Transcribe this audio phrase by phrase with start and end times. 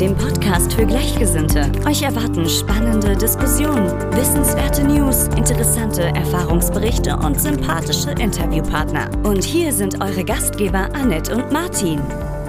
[0.00, 1.72] dem Podcast für Gleichgesinnte.
[1.84, 9.10] Euch erwarten spannende Diskussionen, wissenswerte News, interessante Erfahrungsberichte und sympathische Interviewpartner.
[9.24, 12.00] Und hier sind eure Gastgeber Annette und Martin.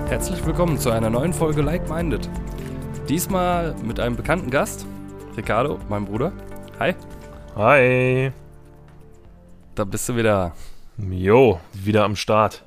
[0.09, 2.29] Herzlich willkommen zu einer neuen Folge Like Minded.
[3.07, 4.85] Diesmal mit einem bekannten Gast,
[5.35, 6.31] Ricardo, mein Bruder.
[6.77, 6.93] Hi,
[7.55, 8.31] Hi.
[9.73, 10.53] da bist du wieder,
[10.97, 12.63] Jo, wieder am Start.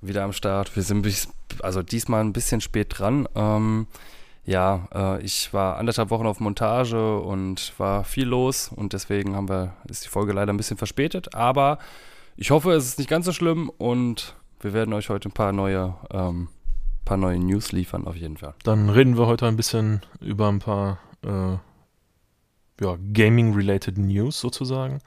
[0.00, 0.74] Wieder am Start.
[0.76, 1.28] Wir sind bis,
[1.62, 3.28] also diesmal ein bisschen spät dran.
[3.34, 3.86] Ähm,
[4.44, 9.48] ja, äh, ich war anderthalb Wochen auf Montage und war viel los und deswegen haben
[9.48, 11.78] wir, ist die Folge leider ein bisschen verspätet, aber
[12.36, 15.52] ich hoffe, es ist nicht ganz so schlimm und wir werden euch heute ein paar
[15.52, 16.48] neue, ähm,
[17.04, 18.54] paar neue News liefern auf jeden Fall.
[18.64, 21.56] Dann reden wir heute ein bisschen über ein paar äh,
[22.82, 25.00] ja, Gaming-related News sozusagen.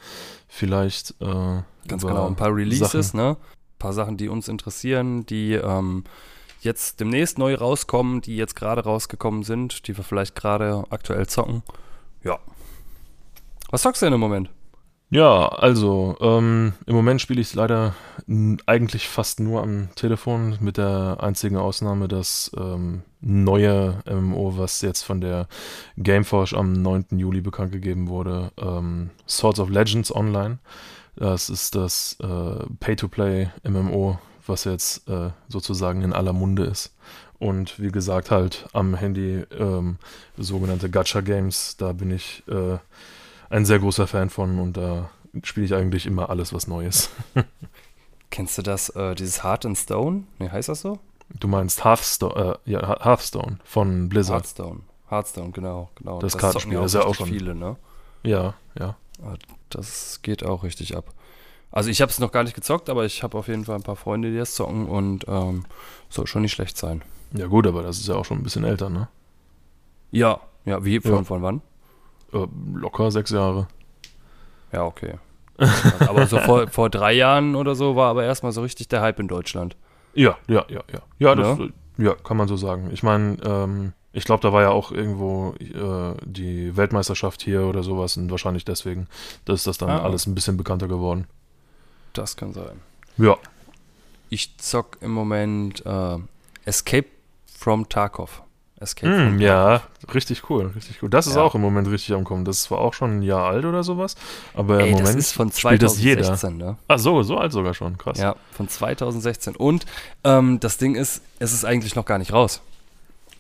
[0.48, 3.20] Vielleicht äh, Ganz genau, ein paar Releases, Sachen.
[3.20, 3.38] ne?
[3.84, 6.06] Paar Sachen, die uns interessieren, die ähm,
[6.62, 11.64] jetzt demnächst neu rauskommen, die jetzt gerade rausgekommen sind, die wir vielleicht gerade aktuell zocken.
[12.24, 12.40] Ja.
[13.72, 14.50] Was zockst du denn im Moment?
[15.10, 17.94] Ja, also ähm, im Moment spiele ich leider
[18.66, 25.02] eigentlich fast nur am Telefon, mit der einzigen Ausnahme das ähm, neue MMO, was jetzt
[25.02, 25.50] von der
[25.98, 27.08] Gameforge am 9.
[27.18, 30.60] Juli bekannt gegeben wurde, ähm, Swords of Legends Online.
[31.16, 36.94] Das ist das äh, Pay-to-Play MMO, was jetzt äh, sozusagen in aller Munde ist.
[37.40, 39.98] Und wie gesagt, halt am Handy ähm,
[40.38, 42.78] sogenannte Gacha-Games, da bin ich äh,
[43.50, 45.10] ein sehr großer Fan von und da
[45.44, 47.10] spiele ich eigentlich immer alles, was neu ist.
[48.30, 50.24] Kennst du das, äh, dieses Heart and Stone?
[50.40, 51.00] Ne, heißt das so?
[51.40, 54.38] Du meinst Hearthstone, äh, ja, Hear- Hearthstone von Blizzard.
[54.44, 54.80] Hearthstone.
[55.10, 56.20] Hearthstone, genau, genau.
[56.20, 57.76] Das zocken Kartenspiel, das ist ja auch schon- viele, ne?
[58.24, 58.96] Ja, ja.
[59.70, 61.14] Das geht auch richtig ab.
[61.72, 63.84] Also ich habe es noch gar nicht gezockt, aber ich habe auf jeden Fall ein
[63.84, 65.66] paar Freunde, die das zocken und ähm,
[66.10, 67.02] soll schon nicht schlecht sein.
[67.36, 69.08] Ja gut, aber das ist ja auch schon ein bisschen älter, ne?
[70.12, 71.24] Ja, ja, wie, von, Ja.
[71.24, 71.62] von wann?
[72.32, 73.68] Äh, locker sechs Jahre.
[74.72, 75.16] Ja, okay.
[76.00, 79.20] aber so vor, vor drei Jahren oder so war aber erstmal so richtig der Hype
[79.20, 79.76] in Deutschland.
[80.14, 81.00] Ja, ja, ja, ja.
[81.18, 81.66] Ja, das, Ja?
[81.66, 82.90] äh, ja kann man so sagen.
[82.92, 87.84] Ich meine, ähm, ich glaube, da war ja auch irgendwo äh, die Weltmeisterschaft hier oder
[87.84, 89.08] sowas und wahrscheinlich deswegen,
[89.48, 90.04] ist das dann Ah.
[90.04, 91.26] alles ein bisschen bekannter geworden.
[92.14, 92.80] Das kann sein.
[93.18, 93.38] Ja.
[94.30, 96.18] Ich zock im Moment äh,
[96.66, 97.08] Escape
[97.58, 98.42] from Tarkov.
[98.80, 99.82] Escape Hm, from ja,
[100.14, 101.10] richtig cool, richtig cool.
[101.10, 101.42] Das ist Ja.
[101.42, 102.44] auch im Moment richtig am Kommen.
[102.44, 104.16] Das ist zwar auch schon ein Jahr alt oder sowas,
[104.54, 106.24] aber Ey, im das Moment ist von spielt das jeder.
[106.24, 106.78] 2016, ne?
[106.88, 108.18] Ach so, so alt sogar schon, krass.
[108.20, 109.56] Ja, von 2016.
[109.56, 109.86] Und
[110.24, 112.62] ähm, das Ding ist, es ist eigentlich noch gar nicht raus.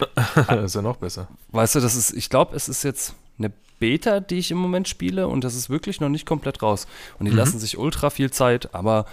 [0.65, 1.27] ist ja noch besser.
[1.51, 4.87] Weißt du, das ist, ich glaube, es ist jetzt eine Beta, die ich im Moment
[4.87, 6.87] spiele und das ist wirklich noch nicht komplett raus.
[7.19, 7.37] Und die Mhm.
[7.37, 9.05] lassen sich ultra viel Zeit, aber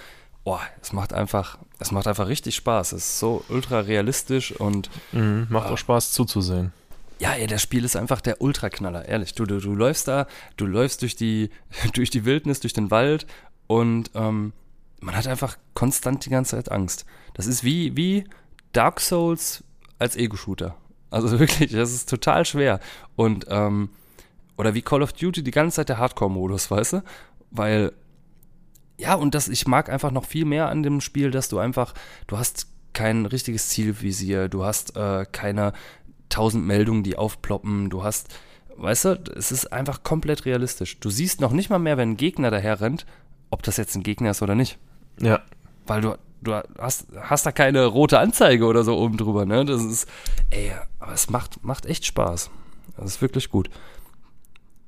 [0.45, 2.93] oh, es macht einfach, es macht einfach richtig Spaß.
[2.93, 5.73] Es ist so ultra realistisch und Mhm, macht Ah.
[5.73, 6.73] auch Spaß zuzusehen.
[7.19, 9.35] ja, ey, das Spiel ist einfach der Ultraknaller, ehrlich.
[9.35, 10.27] Du, du, du läufst da,
[10.57, 11.51] du läufst durch die,
[11.95, 13.27] durch die Wildnis, durch den Wald
[13.67, 14.53] und ähm,
[15.01, 17.05] man hat einfach konstant die ganze Zeit Angst.
[17.35, 18.25] Das ist wie, wie
[18.73, 19.65] Dark Souls
[20.01, 20.77] als Ego-Shooter.
[21.11, 22.81] Also wirklich, das ist total schwer.
[23.17, 23.91] Und, ähm,
[24.57, 27.03] oder wie Call of Duty die ganze Zeit der Hardcore-Modus, weißt du?
[27.51, 27.93] Weil,
[28.99, 31.95] ja, und das, ich mag einfach noch viel mehr an dem Spiel, dass du einfach,
[32.27, 35.73] du hast kein richtiges Zielvisier, du hast äh, keine
[36.29, 38.29] tausend Meldungen, die aufploppen, du hast,
[38.77, 41.01] weißt du, es ist einfach komplett realistisch.
[41.01, 43.07] Du siehst noch nicht mal mehr, wenn ein Gegner daher rennt,
[43.51, 44.79] ob das jetzt ein Gegner ist oder nicht.
[45.21, 45.41] Ja,
[45.87, 49.65] Weil du, du hast, hast da keine rote Anzeige oder so oben drüber, ne?
[49.65, 50.09] Das ist,
[50.51, 52.51] ey, aber es macht, macht echt Spaß.
[52.97, 53.71] Das ist wirklich gut.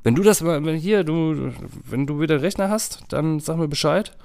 [0.02, 1.52] Wenn du das mal, wenn hier, du,
[1.84, 4.16] wenn du wieder einen Rechner hast, dann sag mir Bescheid.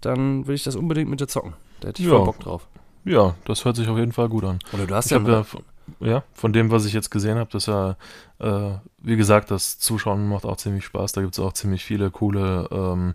[0.00, 1.54] Dann will ich das unbedingt mit dir zocken.
[1.80, 2.14] Da hätte ich Ja.
[2.16, 2.68] voll Bock drauf.
[3.04, 4.60] ja, das hört sich auf jeden Fall gut an.
[4.72, 5.64] Oder du hast Ich ja, ja, von-
[6.00, 7.96] ja, von dem, was ich jetzt gesehen habe, dass ja,
[8.38, 8.70] äh,
[9.02, 11.12] wie gesagt, das Zuschauen macht auch ziemlich Spaß.
[11.12, 13.14] Da gibt es auch ziemlich viele coole ähm,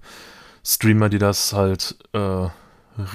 [0.65, 2.47] Streamer, die das halt äh,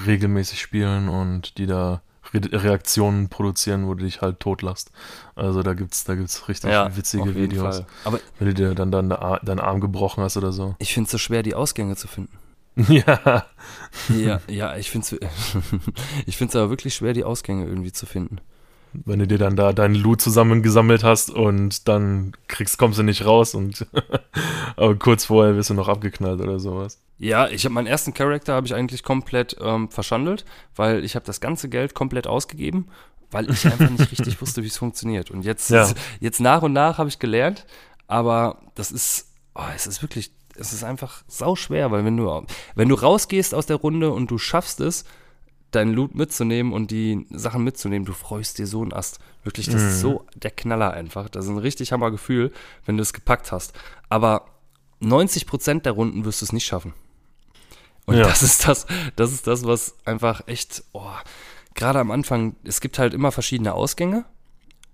[0.05, 2.01] regelmäßig spielen und die da
[2.33, 4.91] Re Reaktionen produzieren, wo du dich halt totlässt.
[5.35, 7.77] Also da gibt's, da gibt's richtig ja, witzige Videos.
[7.77, 7.85] Fall.
[8.03, 10.75] Aber Wenn du dir dann, dann deinen Arm gebrochen hast oder so.
[10.79, 12.37] ich finde es so schwer, die Ausgänge zu finden.
[12.87, 13.45] ja.
[14.09, 15.19] Ja, ja, ich finde es
[16.25, 18.39] ich find's aber wirklich schwer, die Ausgänge irgendwie zu finden.
[18.93, 23.25] Wenn du dir dann da deinen Loot zusammengesammelt hast und dann kriegst, kommst du nicht
[23.25, 23.85] raus und
[24.75, 26.99] aber kurz vorher wirst du noch abgeknallt oder sowas.
[27.17, 30.45] Ja, ich habe meinen ersten Charakter habe ich eigentlich komplett ähm, verschandelt,
[30.75, 32.87] weil ich habe das ganze Geld komplett ausgegeben,
[33.29, 35.29] weil ich einfach nicht richtig wusste, wie es funktioniert.
[35.29, 35.87] Und jetzt, Ja.
[36.19, 37.65] jetzt nach und nach habe ich gelernt,
[38.07, 42.45] aber das ist, oh, es ist wirklich, es ist einfach sau schwer, weil wenn du,
[42.75, 45.03] wenn du rausgehst aus der Runde und du schaffst es,
[45.71, 49.19] deinen Loot mitzunehmen und die Sachen mitzunehmen, du freust dir so einen Ast.
[49.43, 51.29] Wirklich, das ist so der Knaller einfach.
[51.29, 52.51] Das ist ein richtig hammer Gefühl,
[52.85, 53.73] wenn du es gepackt hast.
[54.09, 54.45] Aber
[55.01, 56.93] 90% der Runden wirst du es nicht schaffen.
[58.05, 58.23] Und Ja.
[58.23, 61.05] das ist das, das ist das, was einfach echt, oh,
[61.75, 64.25] gerade am Anfang, es gibt halt immer verschiedene Ausgänge.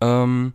[0.02, 0.54] Ähm,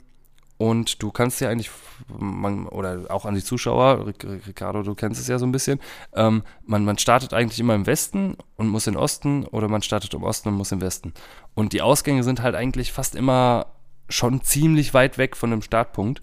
[0.60, 1.70] und du kannst ja eigentlich,
[2.18, 5.80] man, oder auch an die Zuschauer, Ric- Ricardo, du kennst es ja so ein bisschen,
[6.14, 9.80] ähm, man, man startet eigentlich immer im Westen und muss in den Osten oder man
[9.80, 11.14] startet im Osten und muss im Westen.
[11.54, 13.68] Und die Ausgänge sind halt eigentlich fast immer
[14.10, 16.20] schon ziemlich weit weg von dem Startpunkt.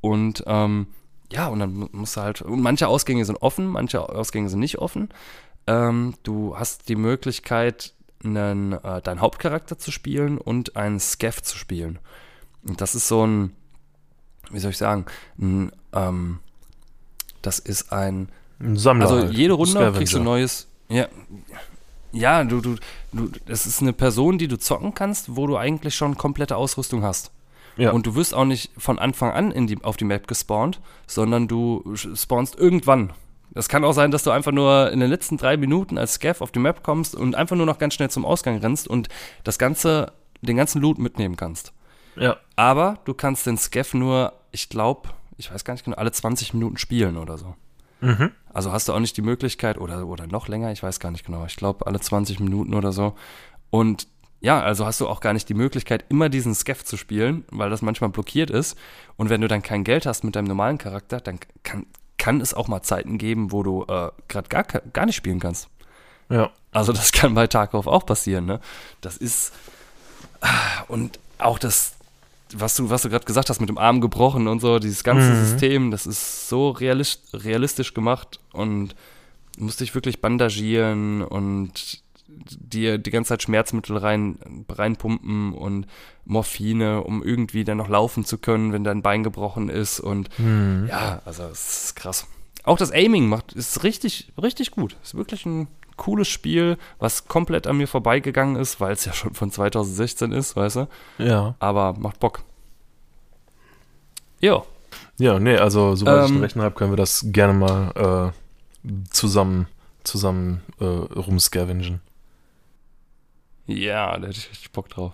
[0.00, 0.86] Und ähm,
[1.30, 4.60] ja, und dann mu- musst du halt, und manche Ausgänge sind offen, manche Ausgänge sind
[4.60, 5.10] nicht offen.
[5.66, 7.92] Ähm, du hast die Möglichkeit,
[8.24, 11.98] einen, äh, deinen Hauptcharakter zu spielen und einen Scav zu spielen.
[12.66, 13.52] Und das ist so ein,
[14.50, 15.06] wie soll ich sagen,
[15.38, 16.38] ein, ähm,
[17.42, 18.28] das ist ein,
[18.60, 19.06] Ein Sammler.
[19.06, 19.32] also halt.
[19.32, 19.96] jede Runde Scavenger.
[19.96, 21.08] kriegst du ein neues, ja,
[22.14, 22.76] ja, du, du,
[23.12, 27.02] du, es ist eine Person, die du zocken kannst, wo du eigentlich schon komplette Ausrüstung
[27.02, 27.32] hast.
[27.76, 27.90] Ja.
[27.90, 31.48] Und du wirst auch nicht von Anfang an in die, auf die Map gespawnt, sondern
[31.48, 33.12] du spawnst irgendwann.
[33.54, 36.40] Es kann auch sein, dass du einfach nur in den letzten drei Minuten als Scav
[36.40, 39.08] auf die Map kommst und einfach nur noch ganz schnell zum Ausgang rennst und
[39.42, 41.72] das ganze, den ganzen Loot mitnehmen kannst.
[42.16, 42.36] Ja.
[42.56, 46.54] Aber du kannst den Scav nur, ich glaube, ich weiß gar nicht genau, alle 20
[46.54, 47.54] Minuten spielen oder so.
[48.00, 48.30] Mhm.
[48.52, 51.24] Also hast du auch nicht die Möglichkeit, oder, oder noch länger, ich weiß gar nicht
[51.24, 53.14] genau, ich glaube alle 20 Minuten oder so.
[53.70, 54.06] Und
[54.40, 57.70] ja, also hast du auch gar nicht die Möglichkeit, immer diesen Scav zu spielen, weil
[57.70, 58.76] das manchmal blockiert ist.
[59.16, 61.86] Und wenn du dann kein Geld hast mit deinem normalen Charakter, dann kann,
[62.18, 65.70] kann es auch mal Zeiten geben, wo du äh, gerade gar, gar nicht spielen kannst.
[66.28, 66.50] Ja.
[66.72, 68.60] Also das kann bei Tarkov auch passieren, ne?
[69.00, 69.54] Das ist
[70.42, 71.93] ah, und auch das,
[72.56, 75.32] was du, was du gerade gesagt hast mit dem Arm gebrochen und so, dieses ganze
[75.32, 75.36] Mhm.
[75.36, 78.94] System, das ist so realis realistisch gemacht und
[79.58, 85.86] musste ich wirklich bandagieren und dir die ganze Zeit Schmerzmittel rein, reinpumpen und
[86.24, 90.86] Morphine, um irgendwie dann noch laufen zu können, wenn dein Bein gebrochen ist und Mhm.
[90.88, 92.26] ja, also es ist krass.
[92.64, 94.96] Auch das Aiming macht, ist richtig, richtig gut.
[95.04, 99.34] Ist wirklich ein cooles Spiel, was komplett an mir vorbeigegangen ist, weil es ja schon
[99.34, 100.88] von 2016 ist, weißt du?
[101.18, 101.54] Ja.
[101.58, 102.42] Aber macht Bock.
[104.40, 104.66] Jo.
[105.18, 108.32] Ja, nee, also sobald ich Ähm, einen Rechner habe, können wir das gerne mal
[108.84, 109.68] äh, zusammen,
[110.02, 112.00] zusammen äh, rumscavengen.
[113.66, 115.12] Ja, da hätte ich richtig Bock drauf.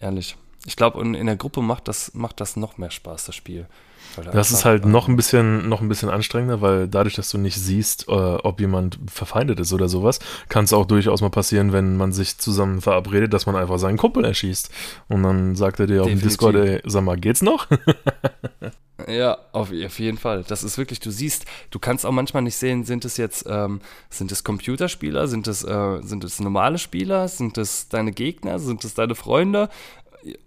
[0.00, 0.36] Ehrlich.
[0.66, 3.66] Ich glaube, in, in der Gruppe macht das, macht das noch mehr Spaß, das Spiel.
[4.32, 7.56] Das ist halt noch ein bisschen, noch ein bisschen anstrengender, weil dadurch, dass du nicht
[7.56, 10.18] siehst, äh, ob jemand verfeindet ist oder sowas,
[10.48, 13.98] kann es auch durchaus mal passieren, wenn man sich zusammen verabredet, dass man einfach seinen
[13.98, 14.70] Kumpel erschießt.
[15.08, 16.20] Und dann sagt er dir auf dem.
[16.20, 17.66] Discord, ey, sag mal, geht's noch?
[19.06, 20.44] Ja, auf, auf jeden Fall.
[20.46, 23.80] Das ist wirklich, du siehst, du kannst auch manchmal nicht sehen, sind es jetzt, ähm,
[24.10, 28.84] sind es Computerspieler, sind es, äh, sind es normale Spieler, sind es deine Gegner, sind
[28.84, 29.68] es deine Freunde?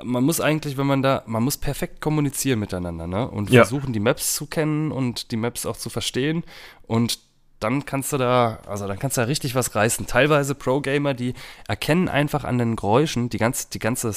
[0.03, 3.27] Man muss eigentlich, wenn man da, man muss perfekt kommunizieren miteinander, ne?
[3.29, 3.61] Und Ja.
[3.63, 6.43] versuchen, die Maps zu kennen und die Maps auch zu verstehen.
[6.87, 7.19] Und
[7.59, 10.07] dann kannst du da, also dann kannst du da richtig was reißen.
[10.07, 11.33] Teilweise Pro-Gamer, die
[11.67, 14.11] erkennen einfach an den Geräuschen, die ganze, die ganze,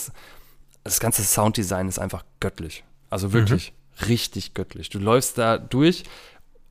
[0.82, 2.84] das ganze Sounddesign ist einfach göttlich.
[3.10, 3.72] Also wirklich
[4.08, 4.88] richtig göttlich.
[4.88, 6.04] Du läufst da durch,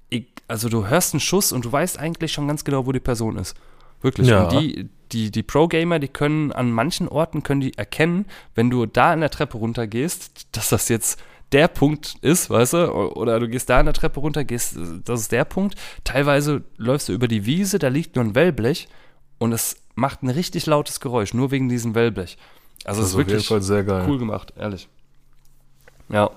[0.09, 2.99] ich, also du hörst einen Schuss und du weißt eigentlich schon ganz genau, wo die
[2.99, 3.55] Person ist.
[4.03, 4.27] Wirklich.
[4.27, 4.43] Ja.
[4.43, 8.85] Und die, die, die Pro-Gamer, die können an manchen Orten können die erkennen, wenn du
[8.85, 11.19] da in der Treppe runtergehst, dass das jetzt
[11.51, 15.21] der Punkt ist, weißt du, oder du gehst da in der Treppe runter, gehst, das
[15.21, 15.75] ist der Punkt.
[16.03, 18.87] Teilweise läufst du über die Wiese, da liegt nur ein Wellblech
[19.37, 22.37] und es macht ein richtig lautes Geräusch, nur wegen diesem Wellblech.
[22.85, 24.05] Also es ist wirklich Fall sehr geil.
[24.07, 24.89] cool gemacht, ehrlich.
[26.09, 26.31] Ja.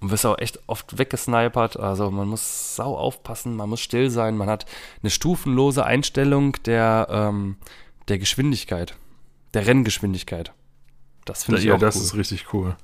[0.00, 1.78] Und wirst auch echt oft weggesnipert.
[1.78, 4.36] Also man muss sau aufpassen, man muss still sein.
[4.36, 4.64] Man hat
[5.02, 7.56] eine stufenlose Einstellung der, ähm,
[8.08, 8.94] der Geschwindigkeit,
[9.54, 10.52] der Renngeschwindigkeit.
[11.26, 12.02] Das finde ich ja, auch das cool.
[12.02, 12.76] ist richtig cool.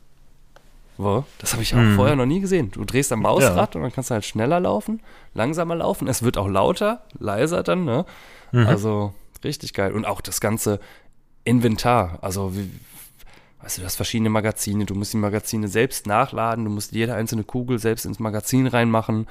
[0.99, 1.25] Wo?
[1.39, 1.97] Das habe ich auch Mhm.
[1.97, 2.71] vorher noch nie gesehen.
[2.71, 5.03] Du drehst am Mausrad und dann kannst du halt schneller laufen,
[5.35, 6.09] langsamer laufen.
[6.09, 8.05] Es wird auch lauter, leiser dann, ne?
[8.53, 8.67] Mhm.
[8.67, 9.93] Also richtig geil.
[9.93, 10.81] Und auch das ganze
[11.45, 12.19] Inventar.
[12.23, 12.71] Also, wie,
[13.67, 14.87] weißt du, du hast verschiedene Magazine.
[14.87, 16.65] Du musst die Magazine selbst nachladen.
[16.65, 19.27] Du musst jede einzelne Kugel selbst ins Magazin reinmachen.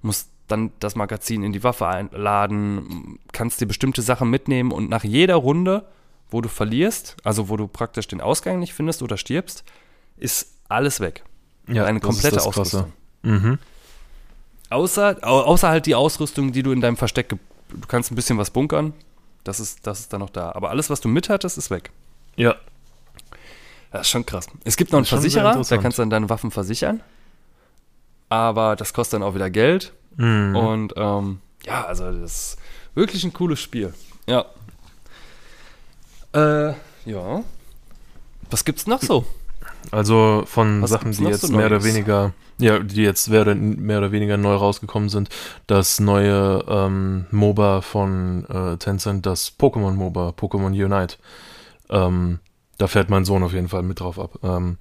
[0.00, 3.18] Musst dann das Magazin in die Waffe einladen.
[3.32, 5.84] Kannst dir bestimmte Sachen mitnehmen und nach jeder Runde
[6.32, 9.64] wo du verlierst, also wo du praktisch den Ausgang nicht findest oder stirbst,
[10.16, 11.24] ist alles weg.
[11.66, 12.40] Ja, Eine komplette.
[12.40, 12.92] Ausrüstung.
[13.22, 13.58] Mhm.
[14.68, 17.36] Außer, au- außer halt die Ausrüstung, die du in deinem Versteck, du
[17.88, 18.92] kannst ein bisschen was bunkern,
[19.42, 20.52] das ist, das ist dann noch da.
[20.52, 21.90] Aber alles, was du mit hattest, ist weg.
[22.36, 22.54] Ja,
[23.90, 24.46] Das ist schon krass.
[24.64, 27.00] Es gibt noch einen Versicherer, da kannst du dann deine Waffen versichern.
[28.28, 29.92] Aber das kostet dann auch wieder Geld.
[30.16, 30.56] Mhm.
[30.56, 32.58] Und ähm, ja, also das ist
[32.94, 33.92] wirklich ein cooles Spiel.
[34.26, 34.44] Ja.
[36.32, 36.74] Äh,
[37.06, 37.42] ja.
[38.50, 39.26] Was gibt's noch so?
[39.90, 43.54] Also von Was Sachen, die jetzt so mehr oder weniger, ja, die jetzt mehr oder,
[43.54, 45.28] mehr oder weniger neu rausgekommen sind,
[45.66, 51.16] das neue ähm, MOBA von äh, Tencent, das Pokémon MOBA, Pokémon Unite.
[51.88, 52.38] Ähm,
[52.80, 54.38] da fährt mein Sohn auf jeden Fall mit drauf ab.
[54.42, 54.78] Ähm,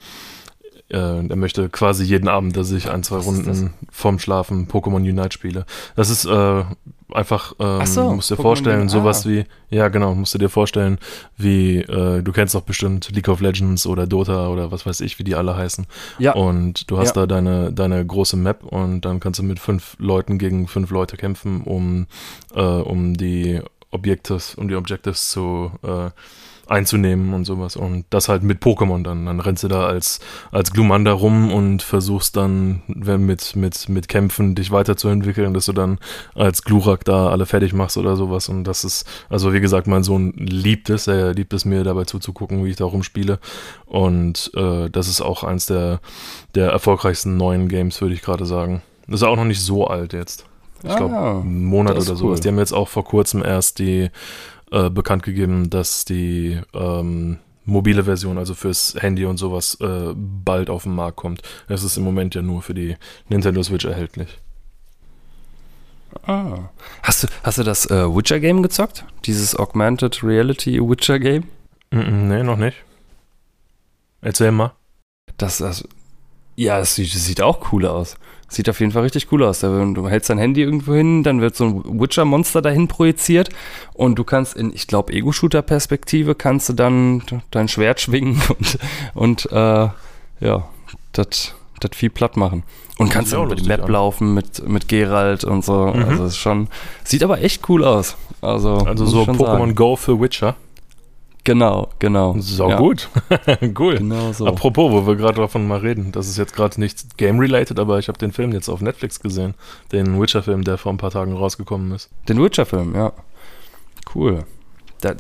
[0.90, 4.98] äh, er möchte quasi jeden Abend, dass ich ein, zwei Was Runden vorm Schlafen Pokémon
[4.98, 5.66] Unite spiele.
[5.96, 6.64] Das ist äh,
[7.12, 9.30] einfach, ähm, so, musst dir Pokémon vorstellen, Unite, sowas ah.
[9.30, 10.98] wie, ja genau, musst du dir vorstellen,
[11.38, 15.20] wie, äh, du kennst doch bestimmt League of Legends oder Dota oder was weiß ich,
[15.20, 15.86] wie die alle heißen.
[16.18, 16.34] Ja.
[16.34, 17.26] Und du hast Ja.
[17.26, 21.18] da deine, deine große Map und dann kannst du mit fünf Leuten gegen fünf Leute
[21.18, 22.08] kämpfen, um,
[22.56, 26.10] äh, um die Objectives, um die Objectives zu äh,
[26.70, 27.76] einzunehmen und sowas.
[27.76, 29.26] Und das halt mit Pokémon dann.
[29.26, 30.20] Dann rennst du da als,
[30.52, 35.74] als Glumanda rum und versuchst dann wenn mit, mit, mit Kämpfen dich weiterzuentwickeln, dass du
[35.74, 36.00] dann
[36.36, 38.50] als Glurak da alle fertig machst oder sowas.
[38.50, 42.04] Und das ist, also wie gesagt, mein Sohn liebt es, er liebt es mir dabei
[42.06, 43.40] zuzugucken, wie ich da rumspiele.
[43.86, 46.00] Und äh, das ist auch eins der,
[46.56, 48.82] der erfolgreichsten neuen Games, würde ich gerade sagen.
[49.08, 50.46] Das ist auch noch nicht so alt jetzt.
[50.84, 52.22] Ich glaube, Ah, einen Monat oder sowas.
[52.22, 52.40] cool.
[52.40, 54.10] Die haben jetzt auch vor kurzem erst die
[54.72, 60.70] äh, bekannt gegeben, dass die ähm, mobile Version, also fürs Handy und sowas, äh, bald
[60.70, 61.42] auf den Markt kommt.
[61.68, 62.96] Es ist im Moment ja nur für die
[63.30, 64.40] Nintendo Switch erhältlich.
[66.24, 66.70] Ah.
[67.04, 69.06] Hast du, hast du das äh, Witcher-Game gezockt?
[69.26, 71.44] Dieses Augmented Reality Witcher-Game?
[71.92, 72.78] Nee, noch nicht.
[74.22, 74.74] Erzähl mal.
[75.38, 75.88] Das, das,
[76.56, 78.18] ja, das sieht, das sieht auch cool aus.
[78.50, 79.60] Sieht auf jeden Fall richtig cool aus.
[79.60, 83.50] Du hältst dein Handy irgendwo hin, dann wird so ein Witcher-Monster dahin projiziert
[83.94, 88.80] und du kannst in, ich glaube, Ego-Shooter-Perspektive kannst du dann dein Schwert schwingen und,
[89.14, 89.90] und äh,
[90.42, 90.68] ja,
[91.14, 92.64] das das viel platt machen.
[92.98, 93.92] Und kannst dann über die Map an.
[93.92, 95.88] laufen mit, mit Geralt und so.
[95.88, 96.04] Mhm.
[96.04, 96.68] Also ist schon,
[97.04, 98.18] sieht aber echt cool aus.
[98.42, 99.74] Also, Also so Pokémon.
[99.74, 100.56] Go für Witcher.
[101.50, 102.36] Genau, genau.
[102.38, 103.10] Sau Ja, gut.
[103.80, 103.98] cool.
[103.98, 104.46] Genau so.
[104.46, 108.08] Apropos, wo wir gerade davon mal reden, das ist jetzt gerade nicht game-related, aber ich
[108.08, 109.56] habe den Film jetzt auf Netflix gesehen.
[109.92, 112.12] Den Witcher-Film, der vor ein paar Tagen rausgekommen ist.
[112.28, 113.14] Den Witcher-Film, ja.
[114.14, 114.44] Cool.
[115.02, 115.16] Da,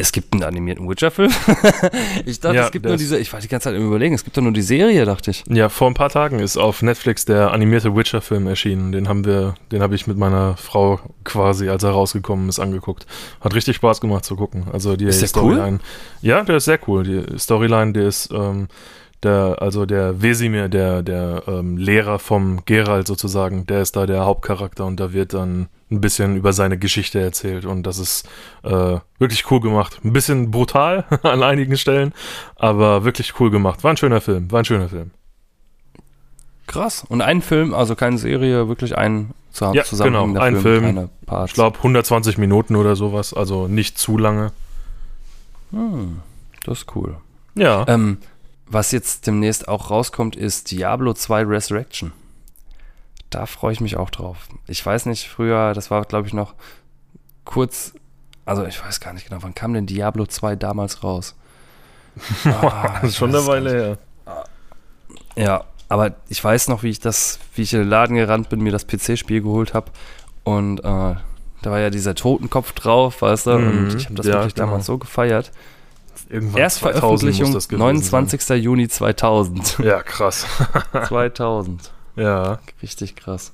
[0.00, 1.30] es gibt einen animierten Witcher-Film?
[2.26, 4.24] ich dachte, Ja, es gibt nur diese, ich war die ganze Zeit im Überlegen, es
[4.24, 5.44] gibt doch nur die Serie, dachte ich.
[5.48, 8.92] Ja, vor ein paar Tagen ist auf Netflix der animierte Witcher-Film erschienen.
[8.92, 13.06] Den haben wir, den habe ich mit meiner Frau quasi, als er rausgekommen ist, angeguckt.
[13.40, 14.64] Hat richtig Spaß gemacht zu gucken.
[14.72, 15.80] Also die Ist der Storyline.
[16.22, 17.04] Ja, der ist sehr cool.
[17.04, 18.68] Die Storyline, der ist ähm,
[19.22, 24.24] der, also der Wesimir, der, der ähm, Lehrer vom Geralt sozusagen, der ist da der
[24.24, 28.28] Hauptcharakter und da wird dann ein bisschen über seine Geschichte erzählt und das ist
[28.62, 30.00] äh, wirklich cool gemacht.
[30.04, 32.12] Ein bisschen brutal an einigen Stellen,
[32.56, 33.84] aber wirklich cool gemacht.
[33.84, 35.10] War ein schöner Film, war ein schöner Film.
[36.66, 37.04] Krass.
[37.08, 41.10] Und ein Film, also keine Serie, wirklich ein zu Ja, genau, ein Film, Film.
[41.46, 44.52] Ich glaube 120 Minuten oder sowas, also nicht zu lange.
[45.72, 46.20] Hm,
[46.64, 47.16] das ist cool.
[47.54, 47.84] Ja.
[47.88, 48.18] Ähm,
[48.70, 52.12] was jetzt demnächst auch rauskommt, ist Diablo 2 Resurrection.
[53.28, 54.48] Da freue ich mich auch drauf.
[54.66, 56.54] Ich weiß nicht, früher, das war, glaube ich, noch
[57.44, 57.92] kurz,
[58.44, 61.34] also ich weiß gar nicht genau, wann kam denn Diablo 2 damals raus?
[62.44, 63.98] Ah, das ist schon eine Weile her.
[65.36, 68.60] Ja, aber ich weiß noch, wie ich das, wie ich in den Laden gerannt bin,
[68.60, 69.90] mir das PC-Spiel geholt habe
[70.44, 74.26] und äh, da war ja dieser Totenkopf drauf, weißt du, Mhm, und ich habe das
[74.26, 74.68] ja, wirklich genau.
[74.68, 75.52] damals so gefeiert.
[76.30, 78.48] Irgendwann Erstveröffentlichung 2000 muss das gewesen 29.
[78.64, 79.66] Juni 2000.
[79.66, 79.86] Sein.
[79.86, 80.46] Ja, krass.
[81.08, 81.90] 2000.
[82.16, 82.58] ja.
[82.82, 83.52] Richtig krass.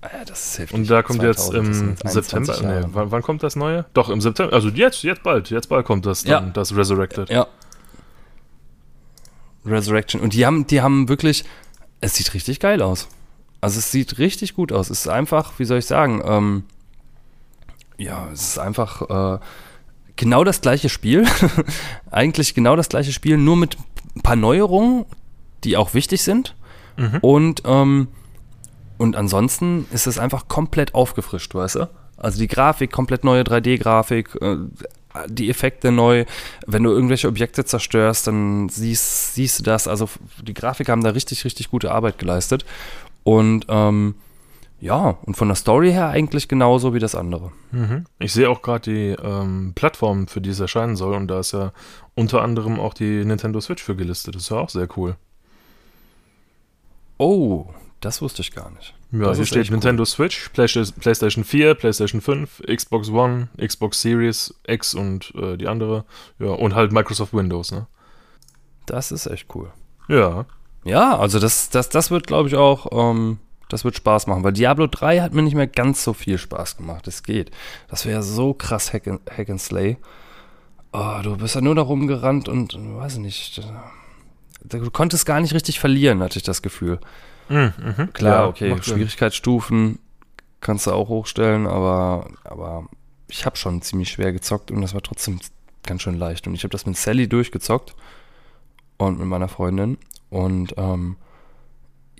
[0.00, 0.74] Ah Ja, das ist heftig.
[0.78, 2.80] Und da kommt jetzt 2000, das sind im jetzt 21 September.
[2.80, 3.84] Nee, wann, wann kommt das neue?
[3.94, 4.52] Doch, im September.
[4.52, 5.50] Also jetzt, jetzt bald.
[5.50, 6.50] Jetzt bald kommt das dann, Ja.
[6.52, 7.28] das Resurrected.
[7.30, 7.46] Ja.
[9.64, 10.20] Resurrection.
[10.20, 11.44] Und die haben, die haben wirklich,
[12.00, 13.08] es sieht richtig geil aus.
[13.60, 14.90] Also es sieht richtig gut aus.
[14.90, 16.64] Es ist einfach, wie soll ich sagen, ähm,
[17.96, 19.38] ja, es ist einfach äh,
[20.16, 21.26] genau das gleiche Spiel.
[22.10, 23.76] Eigentlich genau das gleiche Spiel, nur mit
[24.14, 25.04] ein paar Neuerungen,
[25.64, 26.54] die auch wichtig sind.
[26.96, 27.18] Mhm.
[27.20, 28.08] Und, ähm,
[28.98, 31.88] und ansonsten ist es einfach komplett aufgefrischt, weißt du?
[32.16, 34.56] Also die Grafik, komplett neue 3D-Grafik, äh,
[35.26, 36.24] die Effekte neu.
[36.66, 39.88] Wenn du irgendwelche Objekte zerstörst, dann siehst, siehst du das.
[39.88, 40.08] Also
[40.40, 42.64] die Grafiker haben da richtig, richtig gute Arbeit geleistet.
[43.24, 44.14] Und ähm,
[44.82, 47.52] ja, und von der Story her eigentlich genauso wie das andere.
[47.70, 48.04] Mhm.
[48.18, 51.52] Ich sehe auch gerade die ähm, Plattform, für die es erscheinen soll, und da ist
[51.52, 51.72] ja
[52.16, 54.34] unter anderem auch die Nintendo Switch für gelistet.
[54.34, 55.14] Das ist ja auch sehr cool.
[57.16, 57.66] Oh,
[58.00, 58.92] das wusste ich gar nicht.
[59.12, 64.52] Ja, Das hier steht Nintendo Switch, PlayStation PlayStation 4, PlayStation 5, Xbox One, Xbox Series
[64.66, 66.04] X und äh, die andere.
[66.40, 67.86] Ja, und halt Microsoft Windows, ne?
[68.86, 69.70] Das ist echt cool.
[70.08, 70.44] Ja.
[70.82, 73.38] Ja, also das, das, das wird, glaube ich, auch, ähm,
[73.72, 76.76] das wird Spaß machen, weil Diablo 3 hat mir nicht mehr ganz so viel Spaß
[76.76, 77.08] gemacht.
[77.08, 77.50] Es geht.
[77.88, 79.96] Das wäre so krass Hack and, Hack and Slay.
[80.92, 83.62] Oh, du bist ja nur da rumgerannt und, weiß ich nicht,
[84.62, 87.00] du konntest gar nicht richtig verlieren, hatte ich das Gefühl.
[87.48, 88.12] Mhm, mhm.
[88.12, 88.76] Klar, Ja, okay.
[88.82, 89.98] Schwierigkeitsstufen
[90.60, 92.86] kannst du auch hochstellen, aber, aber
[93.28, 95.40] ich habe schon ziemlich schwer gezockt und das war trotzdem
[95.82, 96.46] ganz schön leicht.
[96.46, 97.94] Und ich habe das mit Sally durchgezockt
[98.98, 99.96] und mit meiner Freundin.
[100.28, 101.16] Und ähm,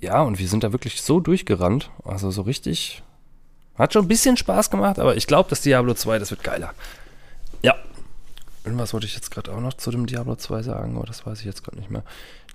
[0.02, 1.90] ja, und wir sind da wirklich so durchgerannt.
[2.04, 3.02] Also so richtig.
[3.76, 6.74] Hat schon ein bisschen Spaß gemacht, aber ich glaube, das Diablo 2, das wird geiler.
[7.62, 7.74] Ja.
[8.64, 11.38] Irgendwas wollte ich jetzt gerade auch noch zu dem Diablo 2 sagen, aber das weiß
[11.40, 12.02] ich jetzt gerade nicht mehr.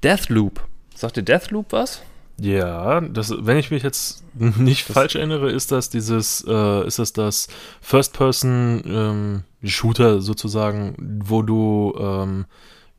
[0.03, 0.61] Deathloop.
[0.95, 2.01] Sagt dir Deathloop was?
[2.39, 6.99] Ja, das, wenn ich mich jetzt nicht Das- falsch erinnere, ist das dieses, äh, ist
[6.99, 7.47] das das
[7.81, 12.45] First-Person-Shooter sozusagen, wo du ähm,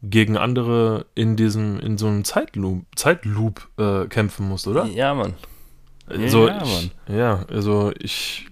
[0.02, 4.85] gegen andere in diesem, in so einem Zeitloop, Zeitloop äh, kämpfen musst, oder?
[4.87, 5.35] Ja, Mann.
[6.07, 8.47] Also Ja, ich, ja, also ich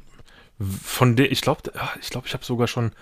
[0.58, 1.62] von der, ich glaube,
[2.00, 2.92] ich glaube, ich habe sogar schon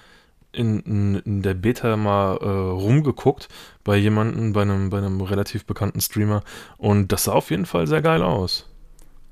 [0.52, 3.48] in, in, in der Beta mal äh, rumgeguckt
[3.82, 6.42] bei jemandem, bei einem, bei einem relativ bekannten Streamer
[6.78, 8.66] und das sah auf jeden Fall sehr geil aus.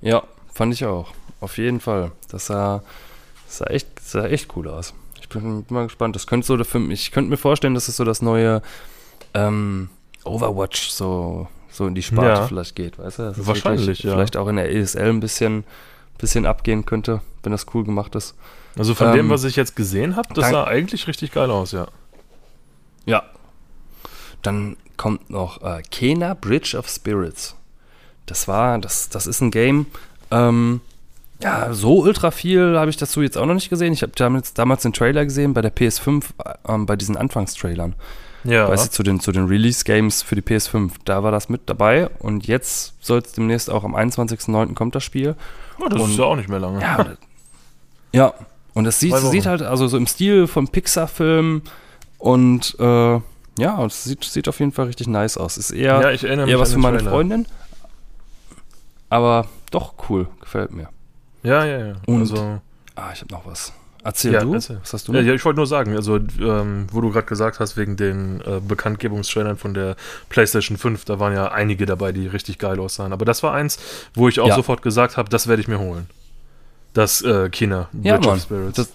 [0.00, 1.12] Ja, fand ich auch.
[1.40, 2.12] Auf jeden Fall.
[2.30, 2.82] Das sah,
[3.46, 4.94] das sah, echt, sah echt cool aus.
[5.20, 6.14] Ich bin mal gespannt.
[6.16, 6.90] Das könnte so der Film.
[6.90, 8.62] Ich könnte mir vorstellen, dass es so das neue
[9.34, 9.88] ähm,
[10.24, 12.46] Overwatch so, so in die Sparte Ja.
[12.46, 13.22] vielleicht geht, weißt du?
[13.24, 14.12] Dass Wahrscheinlich, wirklich ja.
[14.12, 15.64] Vielleicht auch in der ESL ein bisschen,
[16.18, 18.34] bisschen abgehen könnte, wenn das cool gemacht ist.
[18.78, 21.50] Also von Ähm, dem, was ich jetzt gesehen habe, das dank- sah eigentlich richtig geil
[21.50, 21.88] aus, ja.
[23.06, 23.22] Ja.
[24.42, 27.54] Dann kommt noch äh, Kena Bridge of Spirits.
[28.26, 29.86] Das war, das, das ist ein Game.
[30.30, 30.80] Ähm,
[31.42, 33.92] ja, so ultra viel habe ich dazu jetzt auch noch nicht gesehen.
[33.92, 37.94] Ich habe damals, damals den Trailer gesehen bei der PS5, äh, ähm, bei diesen Anfangstrailern.
[38.44, 40.92] Ja, Weißt du, zu den, zu den Release-Games für die PS5.
[41.04, 44.74] Da war das mit dabei und jetzt soll es demnächst auch am 21.09.
[44.74, 45.36] kommt das Spiel.
[45.78, 46.80] oh, das und- ist ja auch nicht mehr lange.
[46.80, 47.18] Ja, und-
[48.12, 48.34] ja.
[48.74, 51.62] Und es sieht, sieht halt, also so im Stil vom Pixar-Film
[52.18, 53.20] und äh,
[53.58, 55.58] ja, es sieht, sieht auf jeden Fall richtig nice aus.
[55.58, 57.10] Ist eher, Ja, ich erinnere mich eher was für meine Trailer.
[57.10, 57.46] Freundin.
[59.10, 60.88] Aber doch cool, gefällt mir.
[61.42, 61.92] Ja, ja, ja.
[62.06, 62.60] Und- also,
[62.94, 63.72] Ah, ich habe noch was.
[64.04, 64.78] Erzähl Ja, du, erzähl.
[64.82, 67.60] was hast du ja, ja, ich wollte nur sagen, also, ähm, wo du gerade gesagt
[67.60, 69.94] hast, wegen den äh, Bekanntgebungstrailern von der
[70.28, 73.12] PlayStation 5, da waren ja einige dabei, die richtig geil aussahen.
[73.12, 73.78] Aber das war eins,
[74.14, 74.56] wo ich auch Ja.
[74.56, 76.06] sofort gesagt habe, das werde ich mir holen.
[76.94, 78.36] Das äh, China, Ja, Bridge Mann.
[78.38, 78.76] of Spirits.
[78.76, 78.92] Das-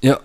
[0.00, 0.18] Ja.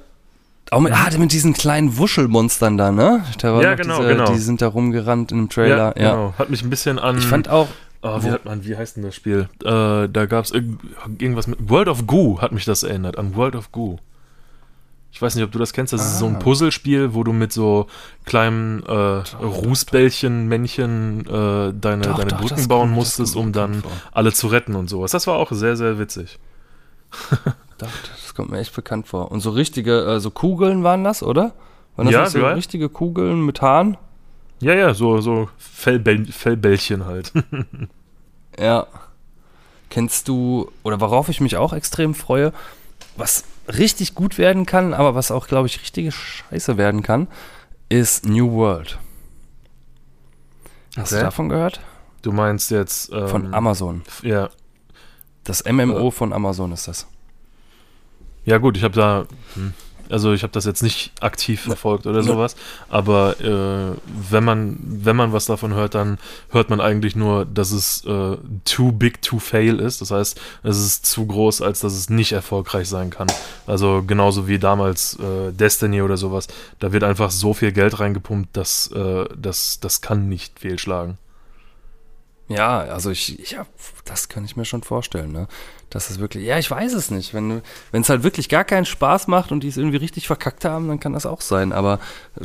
[0.71, 3.23] Auch mit, ah, mit diesen kleinen Wuschelmonstern da, ne?
[3.39, 4.31] Da Ja, genau, diese, genau.
[4.33, 5.93] Die sind da rumgerannt in dem Trailer.
[5.99, 6.33] Ja, genau.
[6.39, 7.17] Hat mich ein bisschen an.
[7.17, 7.67] Ich fand auch,
[8.01, 9.47] Ah, wie, hat man, wie heißt denn das Spiel?
[9.63, 11.69] Äh, da gab es irgendwas mit.
[11.69, 13.97] World of Goo hat mich das erinnert, an World of Goo.
[15.13, 15.93] Ich weiß nicht, ob du das kennst.
[15.93, 16.39] Das ist so ein Ah.
[16.39, 17.86] Puzzlespiel, wo du mit so
[18.26, 18.91] kleinen äh,
[19.43, 24.47] Rußbällchen, Männchen äh, deine, Doch, deine doch, Brücken bauen das musstest, um dann alle zu
[24.47, 25.12] retten und sowas.
[25.12, 26.39] Das war auch sehr, sehr witzig.
[27.78, 27.88] Doch,
[28.21, 29.32] das kommt mir echt bekannt vor.
[29.32, 31.54] Und so richtige, äh, so Kugeln waren das, oder?
[31.95, 32.54] Waren das Ja, so ja.
[32.54, 33.97] richtige Kugeln mit Haaren?
[34.62, 37.32] Ja, ja, so, so Fellbäll Fellbällchen halt.
[38.60, 38.86] Ja.
[39.89, 42.52] Kennst du, oder worauf ich mich auch extrem freue,
[43.17, 47.28] was richtig gut werden kann, aber was auch, glaube ich, richtige Scheiße werden kann,
[47.89, 48.99] ist New World.
[50.97, 51.19] Hast Okay.
[51.19, 51.80] du davon gehört?
[52.21, 53.12] Du meinst jetzt.
[53.12, 54.02] Ähm, Von Amazon.
[54.21, 54.49] Ja.
[55.43, 57.08] Das MMO von Amazon ist das.
[58.45, 59.73] Ja gut, ich habe da, hm,
[60.09, 62.55] also ich habe das jetzt nicht aktiv verfolgt oder sowas,
[62.89, 63.97] aber äh,
[64.29, 66.17] wenn man wenn man was davon hört, dann
[66.49, 70.01] hört man eigentlich nur, dass es äh, too big to fail ist.
[70.01, 73.27] Das heißt, es ist zu groß, als dass es nicht erfolgreich sein kann.
[73.65, 76.47] Also genauso wie damals äh, Destiny oder sowas.
[76.79, 81.17] Da wird einfach so viel Geld reingepumpt, dass äh, das das kann nicht fehlschlagen.
[82.49, 83.67] Ja, also ich, ich hab,
[84.06, 85.47] das kann ich mir schon vorstellen, ne?
[85.89, 87.34] Das ist wirklich, ja, ich weiß es nicht.
[87.34, 90.88] Wenn es halt wirklich gar keinen Spaß macht und die es irgendwie richtig verkackt haben,
[90.88, 91.71] dann kann das auch sein.
[91.71, 91.99] Aber
[92.39, 92.43] äh,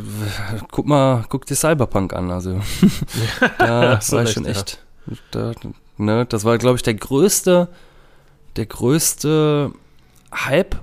[0.71, 2.61] guck mal, guck dir Cyberpunk an, also
[3.59, 4.51] da hast du war ich schon ja.
[4.51, 4.85] echt,
[5.31, 5.53] da,
[5.97, 6.27] ne?
[6.27, 7.69] Das war, glaube ich, der größte,
[8.57, 9.73] der größte
[10.33, 10.77] Hype,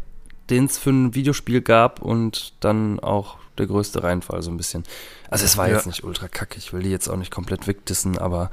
[0.49, 4.83] den es für ein Videospiel gab und dann auch der größte Reinfall so ein bisschen.
[5.29, 5.75] Also es war Ja.
[5.75, 8.51] jetzt nicht ultra kacke, ich will die jetzt auch nicht komplett wegdissen, aber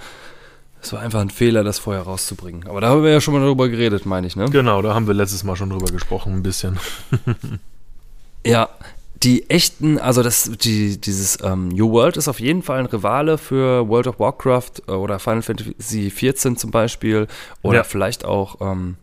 [0.83, 2.66] Es war einfach ein Fehler, das vorher rauszubringen.
[2.68, 4.47] Aber da haben wir ja schon mal drüber geredet, meine ich, ne?
[4.51, 6.79] Genau, da haben wir letztes Mal schon drüber gesprochen, ein bisschen.
[8.45, 8.68] Ja,
[9.23, 13.38] die echten, also das, die, dieses ähm, New World ist auf jeden Fall ein Rivale
[13.38, 17.29] für World of Warcraft äh, oder Final Fantasy XIV zum Beispiel
[17.62, 17.85] oder Ja.
[17.85, 18.97] vielleicht auch, ähm,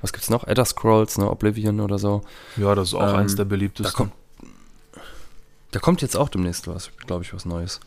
[0.00, 0.46] was gibt's noch?
[0.46, 1.30] Elder Scrolls, ne?
[1.30, 2.22] Oblivion oder so.
[2.56, 3.94] Ja, das ist auch Ähm, eins der Da beliebtesten.
[3.94, 4.12] kommt,
[5.72, 7.80] da kommt jetzt auch demnächst was, glaube ich, was Neues.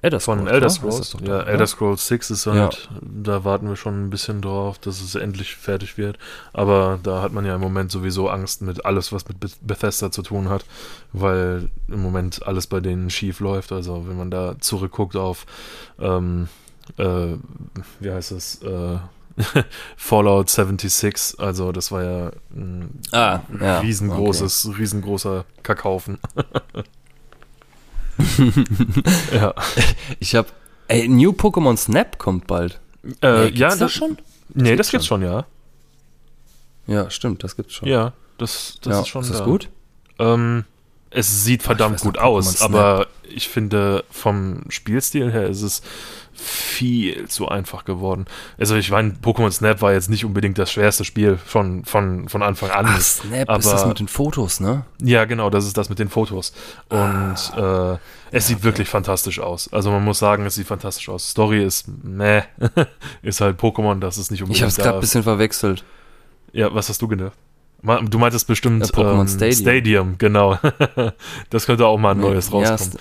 [0.00, 0.66] Elder Von Scrolls, Elder oder?
[0.66, 1.10] Heißt Scrolls.
[1.10, 1.46] doch Ja, oder?
[1.48, 5.56] Elder Scrolls 6 ist halt, da warten wir schon ein bisschen drauf, dass es endlich
[5.56, 6.18] fertig wird.
[6.52, 10.10] Aber da hat man ja im Moment sowieso Angst mit alles, was mit Beth- Bethesda
[10.12, 10.64] zu tun hat,
[11.12, 13.72] weil im Moment alles bei denen schief läuft.
[13.72, 15.46] Also wenn man da zurückguckt auf,
[15.98, 16.48] ähm,
[16.96, 17.34] äh,
[18.00, 18.98] wie heißt es, äh,
[19.96, 26.18] Fallout 76, also das war ja ein Ah, ja, riesengroßes, riesengroßer Kackhaufen.
[29.32, 29.54] ja.
[30.20, 30.48] Ich habe,
[30.88, 32.80] ey, New Pokémon Snap kommt bald.
[33.22, 34.18] Äh, ja, das das schon?
[34.54, 35.46] Nee, gibt's das gibt's schon, ja.
[36.86, 37.88] Ja, stimmt, das gibt's schon.
[37.88, 39.44] Ja, das, das Ja, ist schon ist das da.
[39.44, 39.68] gut?
[40.18, 40.64] Ähm,
[41.18, 42.68] es sieht verdammt gut aus, Pokémon Snap.
[42.70, 45.82] aber ich finde, vom Spielstil her ist es
[46.32, 48.26] viel zu einfach geworden.
[48.58, 52.42] Also ich meine, Pokémon Snap war jetzt nicht unbedingt das schwerste Spiel von, von, von
[52.44, 52.86] Anfang an.
[52.88, 54.84] Ach, Snap ist das aber- mit den Fotos, ne?
[55.02, 56.52] Ja, genau, das ist das mit den Fotos.
[56.88, 57.94] Und Ah.
[57.94, 57.98] äh,
[58.30, 59.72] es sieht wirklich fantastisch aus.
[59.72, 61.28] Also man muss sagen, es sieht fantastisch aus.
[61.28, 62.42] Story ist meh.
[63.22, 65.82] ist halt Pokémon, das ist nicht unbedingt Ich habe es gerade ein bisschen verwechselt.
[66.52, 67.32] Ja, was hast du gedacht?
[67.82, 69.60] Du meintest bestimmt Äh, Pokémon ähm, Stadium.
[69.60, 70.58] Stadium, genau.
[71.50, 72.92] das könnte auch mal ein neues Ja, rauskommen.
[72.94, 72.98] st-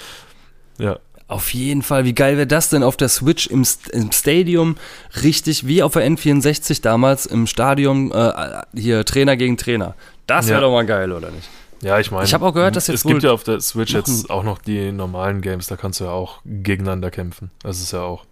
[0.83, 0.99] Ja.
[1.29, 2.05] Auf jeden Fall.
[2.05, 4.77] Wie geil wäre das denn auf der Switch im, im Stadium?
[5.23, 9.95] Richtig wie auf der N64 damals im Stadion, äh, hier Trainer gegen Trainer.
[10.25, 10.67] Das wäre Ja.
[10.67, 11.49] doch mal geil, oder nicht?
[11.81, 12.23] Ja, ich meine.
[12.23, 14.57] Ich hab auch gehört, dass jetzt Es gibt ja auf der Switch jetzt auch noch
[14.59, 17.51] die normalen Games, da kannst du ja auch gegeneinander kämpfen.
[17.61, 18.23] Das ist ja auch.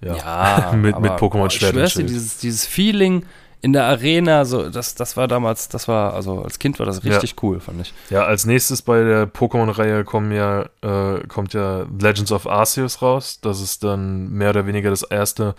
[0.00, 0.72] Ja.
[0.76, 3.24] mit, mit aber, Pokémon ich Schwert und schwör's dir, dieses, dieses Feeling
[3.62, 7.02] in der Arena, so, das, das war damals, das war, also als Kind war das
[7.02, 7.10] Ja.
[7.12, 7.92] richtig cool, fand ich.
[8.10, 13.40] Ja, als nächstes bei der Pokémon-Reihe kommen ja, äh, kommt ja Legends of Arceus raus.
[13.40, 15.54] Das ist dann mehr oder weniger das erste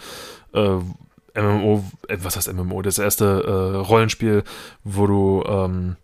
[0.53, 0.77] äh,
[1.39, 2.81] MMO, äh, was heißt MMO?
[2.81, 4.43] Das erste äh, Rollenspiel,
[4.83, 5.95] wo du, ähm,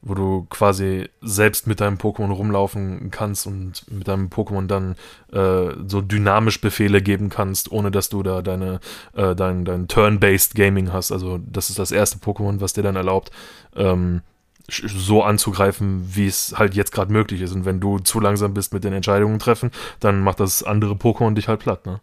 [0.00, 4.94] wo du quasi selbst mit deinem Pokémon rumlaufen kannst und mit deinem Pokémon dann
[5.32, 8.80] äh, so dynamisch Befehle geben kannst, ohne dass du da deine,
[9.14, 11.10] äh, dein, dein Turn-Based Gaming hast.
[11.10, 13.30] Also das ist das erste Pokémon, was dir dann erlaubt,
[13.74, 14.22] ähm,
[14.70, 17.52] so anzugreifen, wie es halt jetzt gerade möglich ist.
[17.52, 21.34] Und wenn du zu langsam bist mit den Entscheidungen treffen, dann macht das andere Pokémon
[21.34, 22.00] dich halt platt, ne?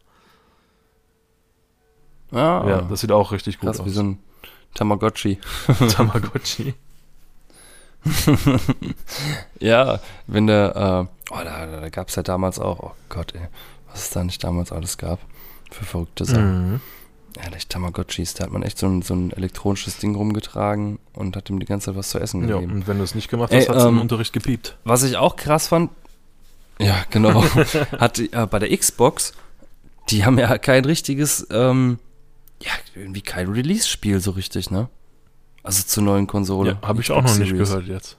[2.31, 3.95] Ah, Ja, das sieht auch richtig gut krass, wie aus.
[3.95, 4.19] so ein
[4.73, 5.39] Tamagotchi.
[5.89, 6.73] Tamagotchi.
[9.59, 13.41] Ja, wenn der, äh, oh, da, da gab es ja damals auch, oh Gott, ey,
[13.91, 15.19] was es da nicht damals alles gab
[15.71, 16.71] für verrückte Sachen.
[16.73, 16.81] Mhm.
[17.43, 21.49] Ehrlich, Tamagotchis, da hat man echt so ein, so ein elektronisches Ding rumgetragen und hat
[21.49, 22.71] ihm die ganze Zeit was zu essen Ja, gegeben.
[22.73, 24.77] und wenn du es nicht gemacht hast, hat es im ähm, Unterricht gepiept.
[24.85, 25.91] Was ich auch krass fand,
[26.79, 27.43] ja, genau,
[27.99, 29.33] hat äh, bei der Xbox,
[30.09, 31.99] die haben ja kein richtiges, ähm,
[32.61, 34.87] ja, irgendwie kein Release-Spiel so richtig, ne?
[35.65, 36.77] Also zur neuen Konsole.
[36.81, 37.69] Ja, habe ich auch noch Xbox nicht Series.
[37.69, 38.17] gehört jetzt.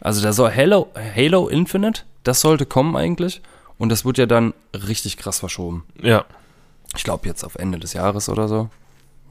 [0.00, 3.40] Also da soll Halo, Halo Infinite, das sollte kommen eigentlich.
[3.78, 5.84] Und das wird ja dann richtig krass verschoben.
[6.00, 6.24] Ja,
[6.96, 8.70] Ich glaube jetzt auf Ende des Jahres oder so.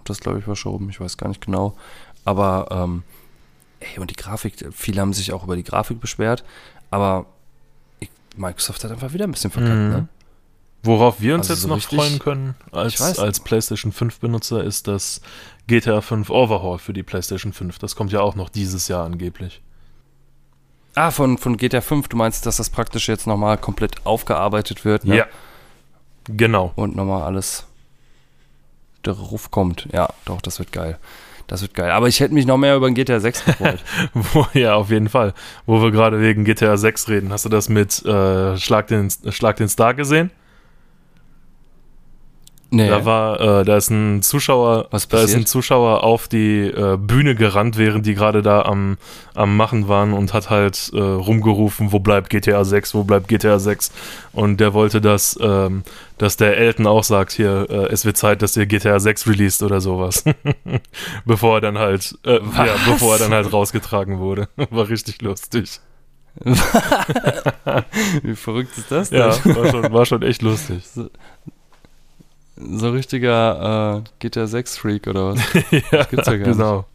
[0.03, 1.75] Das glaube ich verschoben, ich weiß gar nicht genau.
[2.25, 3.01] Aber, ähm,
[3.79, 6.43] ey, und die Grafik, viele haben sich auch über die Grafik beschwert.
[6.91, 7.25] Aber
[8.37, 9.89] Microsoft hat einfach wieder ein bisschen verkackt, Mhm.
[9.89, 10.07] ne?
[10.85, 14.87] Worauf wir uns Also jetzt so noch freuen können als, als PlayStation 5 Benutzer ist
[14.87, 15.21] das
[15.67, 17.79] GTA 5 Overhaul für die PlayStation 5.
[17.79, 19.61] Das kommt ja auch noch dieses Jahr angeblich.
[20.93, 25.05] Ah, von, von GTA 5, du meinst, dass das praktisch jetzt nochmal komplett aufgearbeitet wird,
[25.05, 25.17] ne?
[25.17, 25.25] Ja.
[26.27, 26.71] Genau.
[26.75, 27.65] und nochmal alles
[29.03, 29.87] darauf kommt.
[29.91, 30.97] Ja, doch, das wird geil.
[31.47, 31.91] Das wird geil.
[31.91, 33.83] Aber ich hätte mich noch mehr über den GTA 6 gefreut.
[34.13, 35.33] Wo, ja, auf jeden Fall.
[35.67, 37.31] Wo wir gerade wegen GTA 6 reden.
[37.31, 40.31] Hast du das mit äh, Schlag, den, Schlag den Star gesehen?
[42.75, 42.89] Nee.
[42.89, 46.97] Da war, äh, da ist ein Zuschauer, Was da ist ein Zuschauer auf die äh,
[46.97, 48.97] Bühne gerannt, während die gerade da am,
[49.33, 53.59] am Machen waren und hat halt äh, rumgerufen, wo bleibt GTA 6, wo bleibt GTA
[53.59, 53.91] 6?
[54.33, 55.83] Und der wollte, dass, ähm,
[56.17, 59.63] dass der Elton auch sagt, hier, äh, es wird Zeit, dass ihr GTA 6 released
[59.63, 60.23] oder sowas.
[61.25, 64.49] bevor er dann halt, äh, ja, bevor er dann halt rausgetragen wurde.
[64.69, 65.79] War richtig lustig.
[68.23, 69.19] Wie verrückt ist das denn?
[69.19, 70.83] Ja, war schon, war schon echt lustig.
[72.57, 75.39] So richtiger äh, GTA 6 Freak oder was?
[75.91, 76.57] ja, gibt's ja gar nicht.
[76.57, 76.85] genau.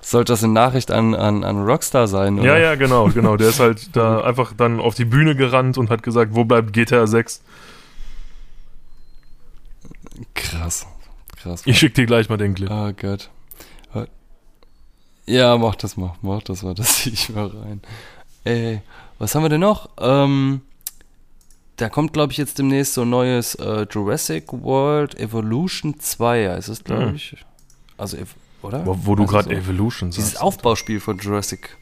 [0.00, 2.38] Sollte das eine Nachricht an, an, an Rockstar sein?
[2.38, 2.56] Oder?
[2.56, 3.36] Ja, ja, genau, genau.
[3.36, 6.72] Der ist halt da einfach dann auf die Bühne gerannt und hat gesagt, wo bleibt
[6.72, 7.42] GTA 6?
[10.34, 10.86] Krass.
[11.36, 11.62] Krass.
[11.64, 12.70] Ich schick dir gleich mal den Clip.
[12.70, 13.30] Oh Gott.
[15.26, 16.14] Ja, mach das mal.
[16.22, 16.74] Mach das mal.
[16.76, 17.82] Das zieh ich mal rein.
[18.44, 18.80] Ey,
[19.18, 19.90] was haben wir denn noch?
[19.98, 20.62] Ähm,
[21.76, 26.68] da kommt, glaube ich, jetzt demnächst so ein neues äh, Jurassic World Evolution 2, heißt
[26.68, 27.14] es, glaube Hm.
[27.16, 27.36] ich.
[27.98, 28.84] Also, ev- oder?
[28.86, 29.54] Wo, wo du Also gerade so.
[29.60, 30.26] Evolution sagst.
[30.28, 31.76] Dieses Aufbauspiel von Jurassic.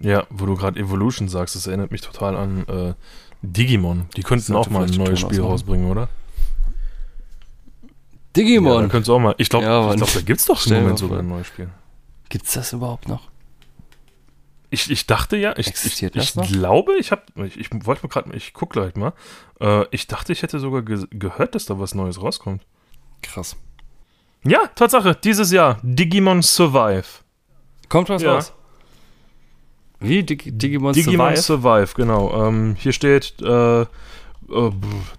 [0.00, 2.94] Ja, wo du gerade Evolution sagst, das erinnert mich total an äh,
[3.42, 4.06] Digimon.
[4.16, 5.50] Die könnten auch mal ein neues Spiel ausmachen.
[5.50, 6.08] rausbringen, oder?
[7.82, 7.88] Ja,
[8.36, 8.72] Digimon.
[8.82, 9.34] dann könntest du auch mal.
[9.38, 11.68] Ich glaube, Ja, ich glaub, da gibt's doch im Moment sogar ein neues Spiel.
[12.28, 13.28] Gibt's das überhaupt noch?
[14.72, 16.48] Ich, ich dachte ja, ich, ich, Existiert ich das noch?
[16.50, 19.12] glaube, ich habe, ich, ich wollte mal gerade, ich guck gleich mal.
[19.60, 22.62] Äh, ich dachte, ich hätte sogar ge gehört, dass da was Neues rauskommt.
[23.20, 23.54] Krass.
[24.44, 27.04] Ja, Tatsache, dieses Jahr Digimon Survive.
[27.90, 28.34] Kommt was Ja.
[28.36, 28.52] raus?
[30.00, 30.22] Wie?
[30.24, 31.86] Dig Digimon, Digimon Survive?
[31.86, 32.46] Survive, genau.
[32.48, 33.86] Ähm, hier steht, äh,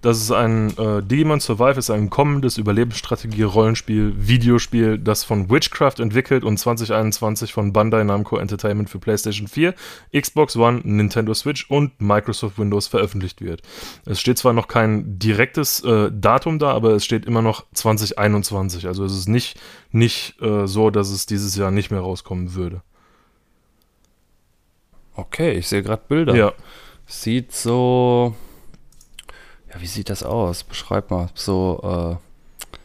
[0.02, 6.44] das ist ein äh, Digimon Survive ist ein kommendes Überlebensstrategie-Rollenspiel, Videospiel, das von Witchcraft entwickelt
[6.44, 9.74] und 2021 von Bandai Namco Entertainment für PlayStation 4,
[10.16, 13.62] Xbox One, Nintendo Switch und Microsoft Windows veröffentlicht wird.
[14.06, 18.88] Es steht zwar noch kein direktes äh, Datum da, aber es steht immer noch 2021.
[18.88, 19.60] Also es ist nicht,
[19.92, 22.82] nicht äh, so, dass es dieses Jahr nicht mehr rauskommen würde.
[25.16, 26.36] Okay, ich sehe gerade Bilder.
[26.36, 26.54] Ja.
[27.06, 28.36] Sieht so.
[29.74, 30.64] Ja, wie sieht das aus?
[30.64, 31.30] Beschreib mal.
[31.34, 32.76] So, äh.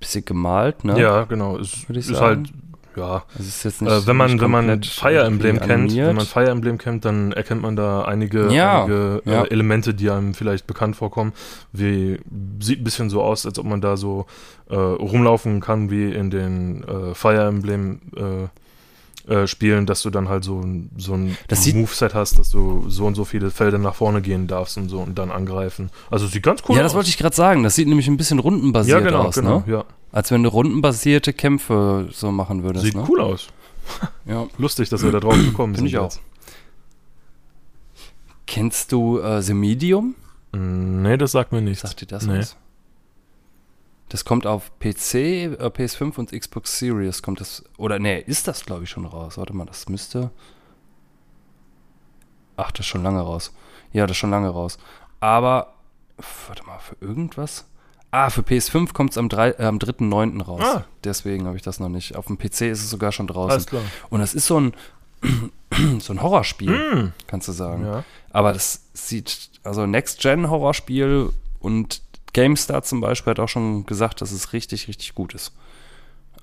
[0.00, 1.00] Bisschen gemalt, ne?
[1.00, 1.56] Ja, genau.
[1.58, 2.46] Es Würde ich ist sagen.
[2.46, 2.52] halt,
[2.96, 3.24] ja.
[3.36, 6.26] Also ist jetzt nicht, Äh, wenn man, nicht wenn man Fire Emblem kennt, wenn man
[6.26, 9.44] Fire Emblem kennt, dann erkennt man da einige, Ja, einige äh, ja.
[9.44, 11.32] Elemente, die einem vielleicht bekannt vorkommen.
[11.72, 12.18] Wie
[12.60, 14.26] sieht ein bisschen so aus, als ob man da so
[14.68, 18.00] äh, rumlaufen kann wie in den äh, Fire Emblem
[19.28, 22.84] äh, Spielen, dass du dann halt so, ein- so ein Das Moveset hast, dass du
[22.88, 25.90] so und so viele Felder nach vorne gehen darfst und so und dann angreifen.
[26.10, 26.86] Also sieht ganz cool ja, aus.
[26.90, 27.62] das wollte ich gerade sagen.
[27.62, 29.72] Das sieht nämlich ein bisschen rundenbasiert ja, genau, aus, genau, ne?
[29.72, 29.84] ja.
[30.12, 33.04] Als wenn du rundenbasierte Kämpfe so machen würdest, Sieht ne?
[33.08, 33.48] cool aus.
[34.26, 34.46] Ja.
[34.58, 35.96] Lustig, dass wir da drauf gekommen Finde sind.
[35.96, 36.04] ich auch.
[36.04, 36.20] jetzt.
[38.46, 40.14] Kennst du äh, The Medium?
[40.52, 41.82] Mm, Nee, das sagt mir nichts.
[41.82, 42.38] Sagt dir das Nee.
[42.38, 42.56] was?
[44.08, 47.64] Das kommt auf PC, äh, PS5 und Xbox Series kommt das.
[47.78, 49.38] Oder nee, ist das glaube ich schon raus.
[49.38, 50.30] Warte mal, das müsste.
[52.56, 53.52] Ach, das ist schon lange raus.
[53.92, 54.78] Ja, das ist schon lange raus.
[55.20, 55.74] Aber,
[56.48, 57.64] warte mal, für irgendwas?
[58.10, 60.40] Ah, für PS5 kommt es am, äh, am 3.9.
[60.42, 60.62] raus.
[60.62, 60.84] Ah.
[61.02, 62.14] Deswegen habe ich das noch nicht.
[62.14, 63.50] Auf dem PC ist es sogar schon draußen.
[63.50, 63.82] Alles klar.
[64.10, 64.72] Und das ist so ein,
[65.98, 67.12] so ein Horrorspiel, Mm.
[67.26, 67.84] kannst du sagen.
[67.84, 68.04] Ja.
[68.30, 72.02] Aber das sieht, also Next-Gen-Horrorspiel und
[72.34, 75.52] GameStar zum Beispiel hat auch schon gesagt, dass es richtig, richtig gut ist.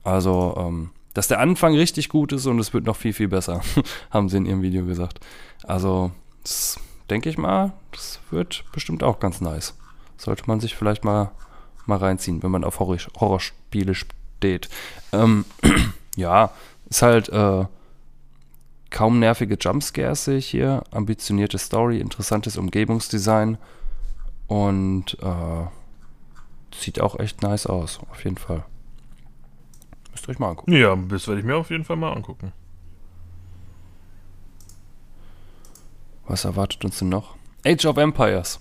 [0.04, 3.62] Also, ähm, dass der Anfang richtig gut ist und es wird noch viel, viel besser,
[4.10, 5.20] haben sie in ihrem Video gesagt.
[5.64, 6.12] Also,
[6.44, 9.76] das denke ich mal, das wird bestimmt auch ganz nice.
[10.18, 11.32] Sollte man sich vielleicht mal,
[11.86, 14.70] mal reinziehen, wenn man auf Horror Horrorspiele steht.
[15.12, 15.46] Ähm,
[16.16, 16.52] ja,
[16.90, 17.66] ist halt äh,
[18.90, 23.58] kaum nervige Jumpscares sehe ich hier, ambitionierte Story, interessantes Umgebungsdesign
[24.48, 25.66] und äh,
[26.76, 28.64] sieht auch echt nice aus, auf jeden Fall.
[30.12, 30.74] Müsst ihr euch mal angucken.
[30.74, 32.52] Ja, das werde ich mir auf jeden Fall mal angucken.
[36.28, 37.36] Was erwartet uns denn noch?
[37.66, 38.60] Age of Empires.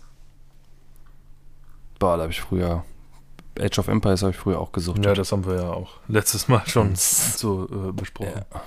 [1.99, 2.85] Boah, da habe ich früher.
[3.59, 5.05] Age of Empires habe ich früher auch gesucht.
[5.05, 8.33] Ja, das haben wir ja auch letztes Mal schon so äh, besprochen.
[8.53, 8.61] ja.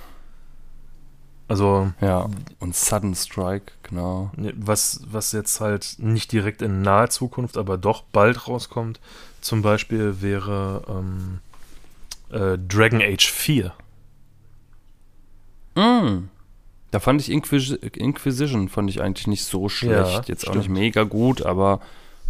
[1.46, 2.28] Also, ja,
[2.58, 4.30] und Sudden Strike, genau.
[4.34, 8.98] ne, was, was jetzt halt nicht direkt in naher Zukunft, aber doch bald rauskommt,
[9.44, 11.38] zum Beispiel wäre ähm,
[12.30, 13.72] äh, Dragon Age 4.
[15.76, 16.28] Mm.
[16.90, 20.12] Da fand ich Inquis Inquisition fand ich eigentlich nicht so schlecht.
[20.12, 20.56] Ja, Jetzt auch stimmt.
[20.56, 21.80] nicht mega gut, aber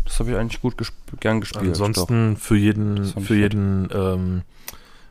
[0.04, 1.68] das habe ich eigentlich gut gesp gern gespielt.
[1.68, 4.42] Ansonsten für jeden, für jeden, ähm,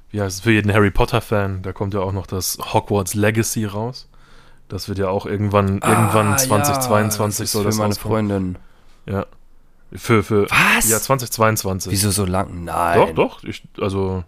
[0.09, 3.65] wie heißt es, für jeden Harry Potter-Fan, da kommt ja auch noch das Hogwarts Legacy
[3.65, 4.07] raus.
[4.69, 5.87] Das wird ja auch irgendwann, doch.
[5.87, 8.27] irgendwann Ah, 2022 ja, das ist soll für das meine rauskommen.
[8.29, 8.57] Freundin.
[9.05, 9.25] Ja.
[9.95, 10.89] Für, für, Was?
[10.89, 11.91] ja, 2022.
[11.91, 12.63] Wieso so lang?
[12.63, 12.97] Nein.
[13.15, 13.43] Doch, doch.
[13.43, 14.23] Ich, also,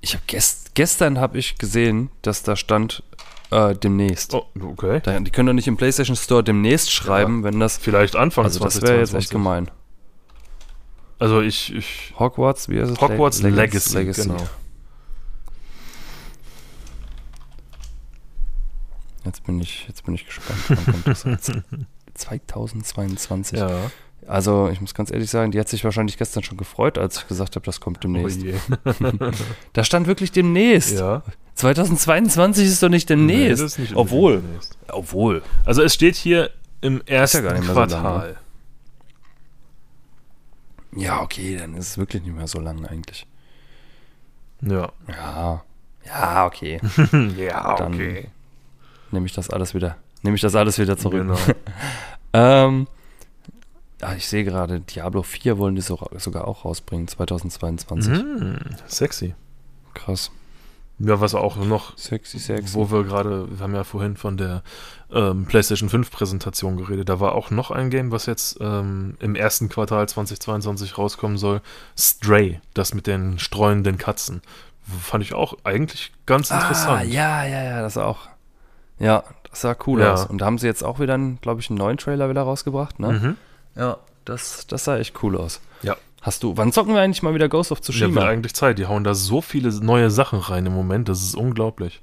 [0.00, 3.02] Ich habe gest gestern habe ich gesehen, dass da stand
[3.50, 4.32] äh, demnächst.
[4.34, 5.00] oh, okay.
[5.02, 7.76] Da, die können doch nicht im PlayStation Store demnächst schreiben, wenn das.
[7.78, 9.30] Vielleicht Anfang Also das wäre jetzt echt 2022.
[9.30, 9.70] gemein.
[11.18, 13.00] Also ich, ich Hogwarts, wie heißt es?
[13.00, 14.22] Hogwarts Leg- Legacy, Legacy.
[14.22, 14.36] genau.
[19.24, 20.58] Jetzt bin ich, jetzt bin ich gespannt.
[20.68, 21.52] Wann kommt das jetzt?
[22.14, 23.58] 2022.
[23.58, 23.90] Ja.
[24.26, 27.28] Also ich muss ganz ehrlich sagen, die hat sich wahrscheinlich gestern schon gefreut, als ich
[27.28, 28.42] gesagt habe, das kommt Oh demnächst.
[28.42, 28.54] je.
[29.72, 30.98] Da stand wirklich demnächst.
[30.98, 31.22] Ja.
[31.54, 33.62] 2022 ist doch nicht demnächst.
[33.62, 34.42] das ist nicht Obwohl.
[34.42, 34.76] demnächst.
[34.88, 35.42] Obwohl.
[35.64, 37.80] Also es steht hier im ersten gar nicht mehr so.
[37.80, 38.36] Quartal.
[40.94, 43.26] Ja, okay, dann ist es wirklich nicht mehr so lang eigentlich.
[44.62, 44.90] Ja.
[45.08, 45.62] Ja.
[46.06, 46.80] Ja, okay.
[47.36, 47.92] ja, Dann
[49.10, 49.96] Nehme ich das alles wieder.
[50.22, 51.22] Nehme ich das alles wieder zurück.
[51.22, 51.38] Genau.
[52.32, 52.86] ähm,
[54.00, 58.12] ah, ich sehe gerade, Diablo 4 wollen die so, sogar auch rausbringen, 2022.
[58.12, 58.56] Mm,
[58.86, 59.34] sexy.
[59.94, 60.30] Krass.
[60.98, 62.74] Ja, was auch noch, Sexy, sexy.
[62.74, 64.62] wo wir gerade, wir haben ja vorhin von der
[65.12, 69.34] ähm, PlayStation 5 Präsentation geredet, da war auch noch ein Game, was jetzt ähm, im
[69.34, 71.60] ersten Quartal 2022 rauskommen soll.
[71.98, 74.40] Stray, das mit den streunenden Katzen.
[75.02, 77.12] Fand ich auch eigentlich ganz ah, interessant.
[77.12, 78.20] ja, ja, ja, das auch.
[78.98, 80.14] Ja, das sah cool Ja.
[80.14, 80.24] aus.
[80.24, 83.12] Und da haben sie jetzt auch wieder, glaube ich, einen neuen Trailer wieder rausgebracht, ne?
[83.12, 83.36] Mhm.
[83.76, 85.60] Ja, das, das sah echt cool aus.
[85.82, 85.96] Ja.
[86.22, 88.14] Hast du, wann zocken wir eigentlich mal wieder Ghost of Ja, Tsushima?
[88.16, 88.78] wird eigentlich Zeit.
[88.78, 92.02] Die hauen da so viele neue Sachen rein im Moment, das ist unglaublich.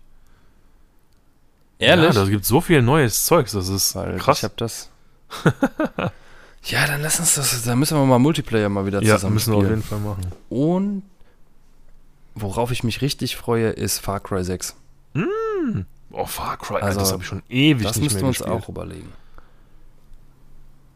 [1.80, 2.16] Ehrlich?
[2.16, 4.38] Ja, da gibt so viel neues Zeugs, das ist Weil krass.
[4.38, 4.90] Ich hab das.
[6.64, 7.64] ja, dann lass uns das.
[7.64, 10.28] Dann müssen wir mal Multiplayer mal wieder ja, zusammen müssen wir auf jeden Fall machen.
[10.50, 11.04] Und
[12.36, 14.76] worauf ich mich richtig freue, ist Far Cry 6.
[16.12, 18.42] Oh, Far Cry, Also, das habe ich schon ewig Das nicht müssten mehr wir uns
[18.64, 19.12] auch überlegen.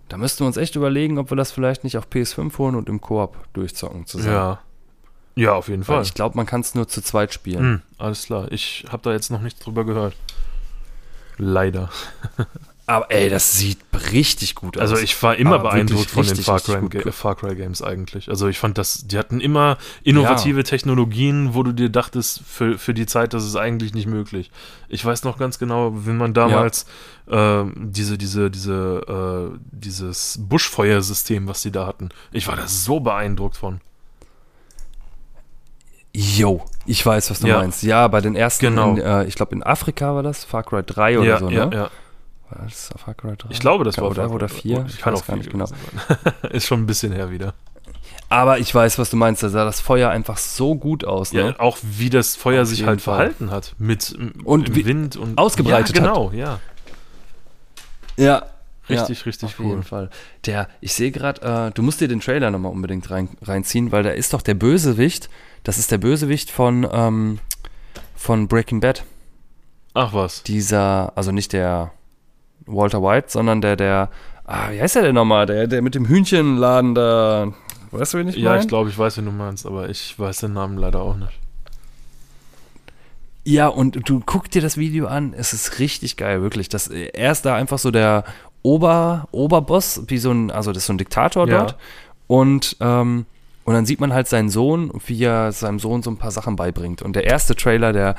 [0.10, 2.88] Da müssten wir uns echt überlegen, ob wir das vielleicht nicht auf PS5 holen und
[2.90, 4.34] im Koop durchzocken zusammen.
[4.36, 4.60] Ja.
[5.36, 6.04] Ja, auf jeden Weil Fall.
[6.04, 7.60] ich glaube, man kann es nur zu zweit spielen.
[7.60, 8.52] Hm, alles klar.
[8.52, 10.16] Ich habe da jetzt noch nichts drüber gehört.
[11.38, 11.90] Leider.
[12.90, 13.80] Aber ey, das sieht
[14.14, 14.82] richtig gut aus.
[14.92, 17.02] Also ich war immer Aber beeindruckt von den richtig, Far richtig Cry.
[17.04, 18.30] Ga- Far Cry Games eigentlich.
[18.30, 22.94] Also ich fand das, die hatten immer innovative Technologien, wo du dir dachtest, für, für
[22.94, 24.52] die Zeit, das ist eigentlich nicht möglich.
[24.88, 26.86] Ich weiß noch ganz genau, wenn man damals
[27.30, 32.08] ähm, diese, diese, diese, äh, dieses Buschfeuersystem, was die da hatten.
[32.32, 33.82] Ich war da so beeindruckt von.
[36.14, 37.60] Yo, ich weiß, was du Ja.
[37.60, 37.84] meinst.
[37.84, 38.92] Ja, bei den ersten, Genau.
[38.92, 41.56] in, äh, ich glaube in Afrika war das, Far Cry 3 oder ja, so, ne?
[41.56, 41.90] ja, ja.
[42.50, 43.50] War das Far Cry 3?
[43.52, 44.62] Ich glaube, das war oder, oder Cry.
[44.62, 44.86] 4.
[44.88, 45.68] Ich kann weiß auch gar nicht genau.
[46.50, 47.54] Ist schon ein bisschen her wieder.
[48.30, 49.44] Aber ich weiß, was du meinst.
[49.44, 51.34] Da sah das Feuer einfach so gut aus.
[51.34, 51.40] Ne?
[51.42, 53.16] Ja, auch wie das Feuer Auf sich halt Fall.
[53.16, 53.76] verhalten hat.
[53.78, 56.14] Mit Und Wind und ausgebreitet ja, hat.
[56.14, 56.60] genau, ja.
[58.18, 58.44] Ja.
[58.90, 59.68] Richtig, ja, richtig auf cool.
[59.68, 60.10] jeden Fall.
[60.46, 64.04] Der, ich sehe gerade, äh, du musst dir den Trailer nochmal unbedingt rein, reinziehen, weil
[64.04, 65.30] da ist doch der Bösewicht.
[65.64, 67.40] Das ist der Bösewicht von, ähm,
[68.16, 69.04] von Breaking Bad.
[69.94, 70.44] Ach was.
[70.44, 71.92] Dieser, also nicht der
[72.68, 74.10] Walter White, sondern der, der,
[74.46, 75.46] ah, wie heißt der denn nochmal?
[75.46, 77.52] Der, der mit dem Hühnchenladen da.
[77.92, 78.62] Weißt du, wen ich Ja, meine?
[78.62, 81.32] ich glaube, ich weiß, wen du meinst, aber ich weiß den Namen leider auch nicht.
[83.46, 86.68] Ja, und du guck dir das Video an, es ist richtig geil, wirklich.
[86.68, 88.26] Das, er ist da einfach so der
[88.62, 91.60] Ober, Oberboss, wie so ein, also das ist so ein Diktator Ja.
[91.60, 91.78] dort.
[92.28, 93.26] Und, ähm,
[93.64, 96.58] und dann sieht man halt seinen Sohn, wie er seinem Sohn so ein paar Sachen
[96.58, 97.02] beibringt.
[97.02, 98.16] Und der erste Trailer, der,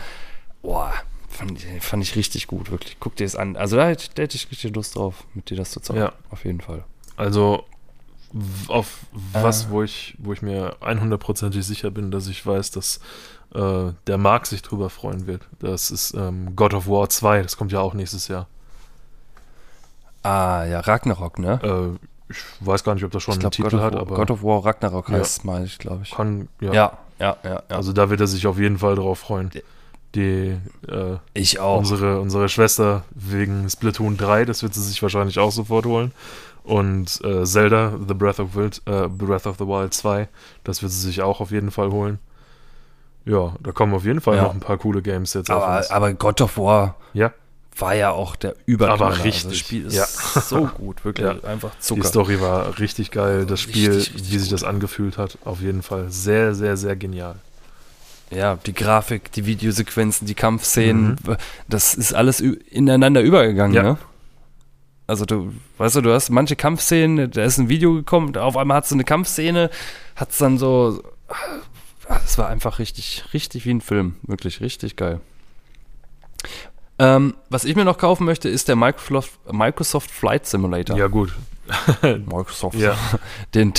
[0.63, 0.93] boah,
[1.29, 2.97] fand, ich- fand ich richtig gut, wirklich.
[3.01, 3.57] Guck dir das an.
[3.57, 6.03] Also da hätte da hätte ich richtig Lust drauf, mit dir das zu zocken.
[6.03, 6.13] Ja.
[6.31, 6.85] Auf jeden Fall.
[7.17, 7.65] Also
[8.69, 8.99] auf
[9.33, 9.71] was, Äh.
[9.71, 13.01] wo ich, wo ich mir 100%ig sicher bin, dass ich weiß, dass
[13.55, 15.49] äh, der Marc sich drüber freuen wird.
[15.61, 18.47] Das ist ähm, God of War 2, das kommt ja auch nächstes Jahr.
[20.23, 21.59] Ah, ja, Ragnarok, ne?
[21.63, 24.17] Äh, ich weiß gar nicht, ob das schon ich einen Titel of hat, War- aber
[24.17, 25.17] God of War Ragnarok Ja.
[25.19, 26.11] heißt es mal, ich glaube ich.
[26.11, 26.73] kann, ja.
[26.75, 27.63] Ja, ja, ja, ja.
[27.69, 29.51] Also da wird er sich auf jeden Fall drauf freuen.
[30.15, 30.57] Die,
[30.89, 31.79] äh, ich auch.
[31.79, 36.13] unsere, unsere Schwester wegen Splatoon 3, das wird sie sich wahrscheinlich auch sofort holen.
[36.65, 40.29] Und äh, Zelda, The Breath of, Wild, äh, Breath of the Wild 2,
[40.65, 42.19] das wird sie sich auch auf jeden Fall holen.
[43.25, 44.45] Ja, da kommen auf jeden Fall Ja.
[44.45, 47.33] noch ein paar coole Games jetzt auf Aber, aber God of War Ja,
[47.79, 49.01] war ja auch der Überknaller.
[49.03, 50.41] Aber Also richtig, das Spiel ist ja.
[50.41, 51.27] so gut, wirklich.
[51.27, 51.49] Ja.
[51.49, 52.05] Einfach die Zucker.
[52.09, 53.45] Story war richtig geil.
[53.47, 54.53] Das Richtig, Spiel, richtig wie sich gut.
[54.55, 57.37] das angefühlt hat, auf jeden Fall sehr, sehr, sehr genial.
[58.31, 61.17] Ja, die Grafik, die Videosequenzen, die Kampfszenen,
[61.69, 63.77] das ist alles ineinander übergegangen, Mhm.
[63.77, 63.83] Ja.
[63.93, 63.99] ne?
[65.07, 68.77] Also du, weißt du, du hast manche Kampfszenen, da ist ein Video gekommen, auf einmal
[68.77, 69.71] hat es eine Kampfszene,
[70.17, 71.03] hat es dann so,
[72.09, 75.21] das war einfach richtig, richtig wie ein Film, wirklich richtig geil.
[76.99, 80.99] Ähm, was ich mir noch kaufen möchte, ist der Microsoft, Microsoft Flight Simulator.
[80.99, 81.35] Ja, gut.
[82.03, 82.77] Microsoft.
[82.77, 82.97] Ja.
[83.55, 83.73] Den,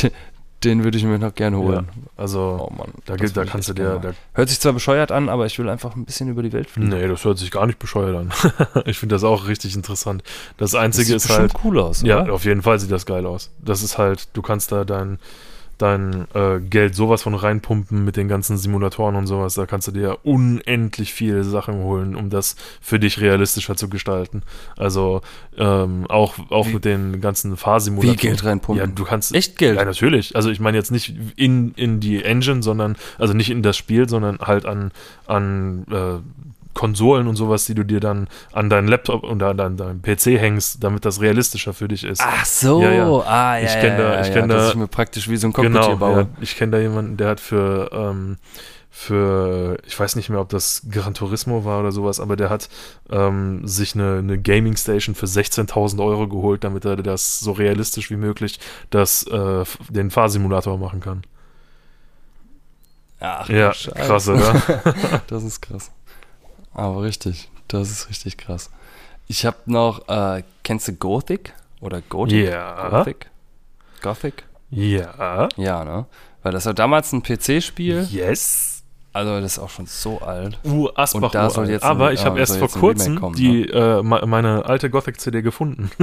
[0.63, 1.63] den würde ich mir noch gerne Ja.
[1.63, 1.89] holen.
[2.17, 2.89] Also, Oh Mann.
[3.05, 3.99] da, das gibt, da kannst du dir.
[4.01, 4.11] Da.
[4.33, 6.89] Hört sich zwar bescheuert an, aber ich will einfach ein bisschen über die Welt fliegen.
[6.89, 8.31] nee, das hört sich gar nicht bescheuert an.
[8.85, 10.23] ich finde das auch richtig interessant.
[10.57, 11.53] Das Das Einzige sieht ist halt.
[11.63, 12.33] cool aus, Ja, oder?
[12.33, 13.51] auf jeden Fall sieht das geil aus.
[13.59, 15.17] Das ist halt, du kannst da dein,
[15.81, 19.55] dein äh, Geld sowas von reinpumpen mit den ganzen Simulatoren und sowas.
[19.55, 24.43] Da kannst du dir unendlich viele Sachen holen, um das für dich realistischer zu gestalten.
[24.77, 25.21] Also
[25.57, 28.17] ähm, auch, auch mit den ganzen Fahrsimulatoren.
[28.17, 28.85] Wie Geld reinpumpen?
[28.85, 29.33] Ja, du kannst.
[29.33, 29.77] Echt Geld?
[29.77, 30.35] Ja, natürlich.
[30.35, 34.07] Also ich meine jetzt nicht in, in die Engine, sondern, also nicht in das Spiel,
[34.07, 34.91] sondern halt an,
[35.25, 36.19] an äh,
[36.79, 40.39] Konsolen und sowas, die du dir dann an deinen Laptop und an deinen, deinen PC
[40.39, 42.21] hängst, damit das realistischer für dich ist.
[42.23, 43.05] Ach so, Ja, ja.
[43.07, 45.35] ah ja, Ich ja, kenn da- ja, ich kenn dass da- ich mir praktisch wie
[45.35, 46.27] so ein Cockpit Genau, baue.
[46.39, 48.37] ich kenne da jemanden, der hat für, ähm,
[48.91, 52.69] für, ich weiß nicht mehr, ob das Gran Turismo war oder sowas, aber der hat
[53.11, 58.09] ähm, sich eine, eine Gaming Station für 16.000 Euro geholt, damit er das so realistisch
[58.09, 58.59] wie möglich
[58.89, 61.21] das, äh, den Fahrsimulator machen kann.
[63.19, 64.55] Ach, Ja, krass, oder?
[65.27, 65.91] Das ist krass.
[66.79, 68.69] Aber richtig, das ist richtig krass.
[69.27, 71.53] Ich habe noch, äh, kennst du Gothic?
[71.81, 72.49] Oder Gothic?
[72.49, 72.89] Ja.
[72.89, 73.29] Gothic?
[74.01, 74.43] Gothic?
[74.71, 75.49] ja.
[75.57, 76.05] Ja, ne?
[76.41, 78.07] Weil das war damals ein PC-Spiel.
[78.09, 78.83] Yes.
[79.11, 80.57] Also das ist auch schon so alt.
[80.63, 81.21] Uh, Asbach.
[81.23, 84.01] Und da soll jetzt ein- Aber ich ja, habe erst vor kurzem kommen, die, äh,
[84.03, 85.89] me- meine alte Gothic-CD gefunden.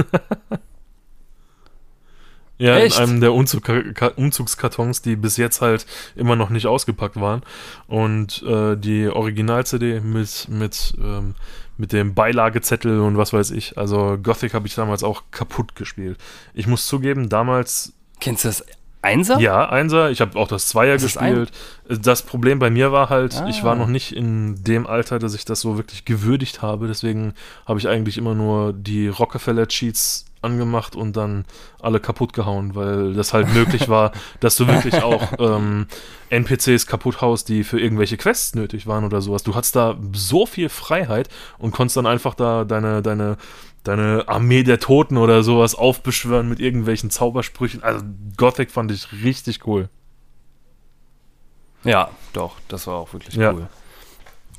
[2.59, 2.97] ja, Echt?
[2.97, 5.85] in einem der Umzug Ka- Umzugskartons, die bis jetzt halt
[6.15, 7.41] immer noch nicht ausgepackt waren.
[7.87, 11.35] Und äh, die Original-CD mit, mit, ähm,
[11.77, 13.77] mit dem Beilagezettel und was weiß ich.
[13.77, 16.17] Also Gothic habe ich damals auch kaputt gespielt.
[16.53, 18.65] Ich muss zugeben, damals Kennst du das
[19.03, 19.39] Einser?
[19.39, 20.09] ja, Einser.
[20.09, 21.51] Ich habe auch das Zweier Das gespielt.
[21.87, 23.75] Das Problem bei mir war halt, ich war Ah.
[23.75, 26.87] noch nicht in dem Alter, dass ich das so wirklich gewürdigt habe.
[26.87, 27.33] Deswegen
[27.67, 31.45] habe ich eigentlich immer nur die Rockefeller-Cheats angemacht und dann
[31.79, 35.87] alle kaputt gehauen, weil das halt möglich war, dass du wirklich auch ähm,
[36.29, 39.43] NPCs kaputt haust, die für irgendwelche Quests nötig waren oder sowas.
[39.43, 41.29] Du hattest da so viel Freiheit
[41.59, 43.37] und konntest dann einfach da deine, deine,
[43.83, 47.83] deine Armee der Toten oder sowas aufbeschwören mit irgendwelchen Zaubersprüchen.
[47.83, 48.03] Also
[48.37, 49.89] Gothic fand ich richtig cool.
[51.83, 53.53] Ja, doch, das war auch wirklich Ja.
[53.53, 53.67] cool.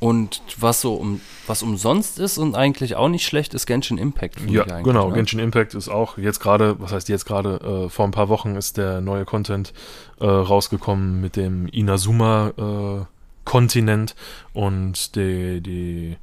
[0.01, 4.49] Und was so um, was umsonst ist und eigentlich auch nicht schlecht, ist Genshin Impact.
[4.49, 5.09] Ja, genau.
[5.09, 5.14] ne?
[5.14, 8.55] Genshin Impact ist auch jetzt gerade, was heißt jetzt gerade, äh, vor ein paar Wochen
[8.55, 9.72] ist der neue Content
[10.20, 14.14] äh, rausgekommen mit dem Inazuma-Kontinent
[14.53, 16.16] und die, die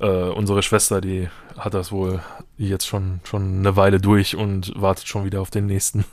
[0.00, 2.20] äh, unsere Schwester, die hat das wohl
[2.58, 6.04] jetzt schon, schon eine Weile durch und wartet schon wieder auf den nächsten,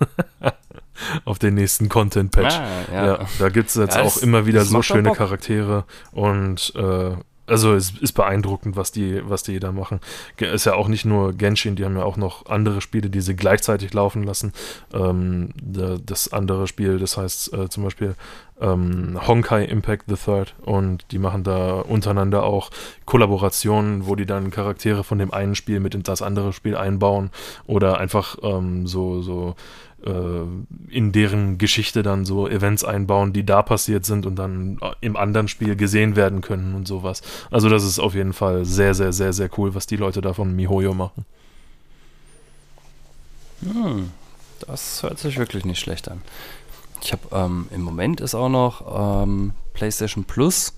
[1.25, 2.55] auf den nächsten Content-Patch.
[2.55, 3.19] Ah, Ja, ja.
[3.39, 5.11] da gibt es jetzt Ja, auch das- immer wieder so schöne.
[5.13, 7.11] Charaktere und äh,
[7.45, 9.99] also es ist beeindruckend, was die, was die da machen.
[10.37, 13.35] Ist ja auch nicht nur Genshin, die haben ja auch noch andere Spiele, die sie
[13.35, 14.53] gleichzeitig laufen lassen.
[14.93, 18.15] Ähm, da- das andere Spiel, das heißt äh, zum Beispiel
[18.61, 22.69] ähm, Honkai Impact the Third und die machen da untereinander auch
[23.05, 27.31] Kollaborationen, wo die dann Charaktere von dem einen Spiel mit in das andere Spiel einbauen
[27.65, 29.55] oder einfach ähm, so, so
[30.05, 30.43] äh,
[30.89, 35.15] in deren Geschichte dann so Events einbauen, die da passiert sind und dann äh, im
[35.15, 37.21] anderen Spiel gesehen werden können und sowas.
[37.51, 40.33] Also das ist auf jeden Fall sehr, sehr, sehr, sehr cool, was die Leute da
[40.33, 41.25] von MiHoYo machen.
[43.61, 44.11] Hm,
[44.67, 46.21] das hört sich wirklich nicht schlecht an.
[47.03, 50.73] Ich habe ähm, im Moment ist auch noch ähm, PlayStation Plus.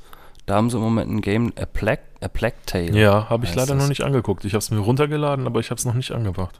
[0.48, 2.98] Da haben sie im Moment ein Game, A Plague, A Plague Tale.
[2.98, 3.84] Ja, habe ich leider das.
[3.84, 4.44] noch nicht angeguckt.
[4.44, 6.60] Ich habe es mir runtergeladen, aber ich habe es noch nicht angemacht.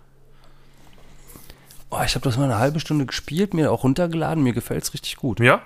[1.90, 4.44] Oh, ich habe das mal eine halbe Stunde gespielt, mir auch runtergeladen.
[4.44, 5.40] Mir gefällt es richtig gut.
[5.40, 5.62] Ja?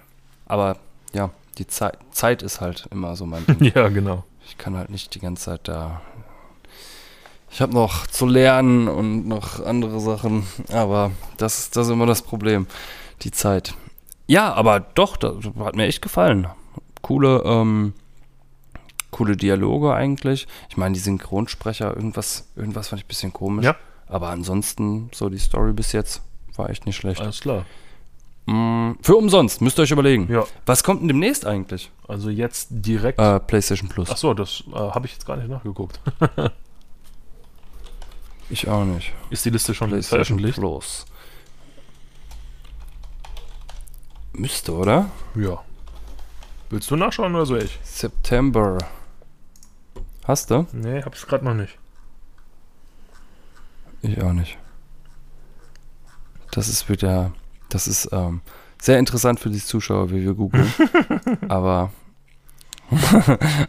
[0.45, 0.77] Aber
[1.13, 3.71] ja, die Zeit, Zeit ist halt immer so mein Ding.
[3.73, 4.23] Ja, genau.
[4.45, 6.01] Ich kann halt nicht die ganze Zeit da.
[7.51, 12.21] Ich habe noch zu lernen und noch andere Sachen, aber das, das ist immer das
[12.21, 12.67] Problem.
[13.23, 13.73] Die Zeit.
[14.30, 16.47] Ja, aber doch, das hat mir echt gefallen.
[17.01, 17.93] Coole, ähm,
[19.09, 20.47] coole Dialoge eigentlich.
[20.69, 23.65] Ich meine, die Synchronsprecher, irgendwas, irgendwas fand ich ein bisschen komisch.
[23.65, 23.75] Ja.
[24.07, 26.21] Aber ansonsten, so die Story bis jetzt
[26.55, 27.21] war echt nicht schlecht.
[27.21, 27.65] Alles klar.
[28.45, 30.32] Mm, für umsonst, müsst ihr euch überlegen.
[30.32, 31.89] Ja, Was kommt denn demnächst eigentlich?
[32.07, 33.17] also jetzt direkt.
[33.19, 34.09] Äh, PlayStation Plus.
[34.11, 35.99] Ach so, das äh, habe ich jetzt gar nicht nachgeguckt.
[38.51, 39.13] Ich auch nicht.
[39.30, 40.57] Ist die Liste schon PlayStation veröffentlicht?
[40.59, 41.05] Plus.
[44.34, 45.09] Müsste, oder?
[45.36, 45.63] Ja.
[46.69, 47.80] Willst du nachschauen oder soll ich?
[47.84, 48.77] September.
[50.23, 50.67] Hast du?
[50.71, 51.77] Nee, hab's gerade noch nicht.
[54.01, 54.57] Ich auch nicht.
[56.51, 57.32] Das ist wieder,
[57.69, 58.41] das ist ähm,
[58.82, 60.71] sehr interessant für die Zuschauer, wie wir googeln.
[61.49, 61.91] aber,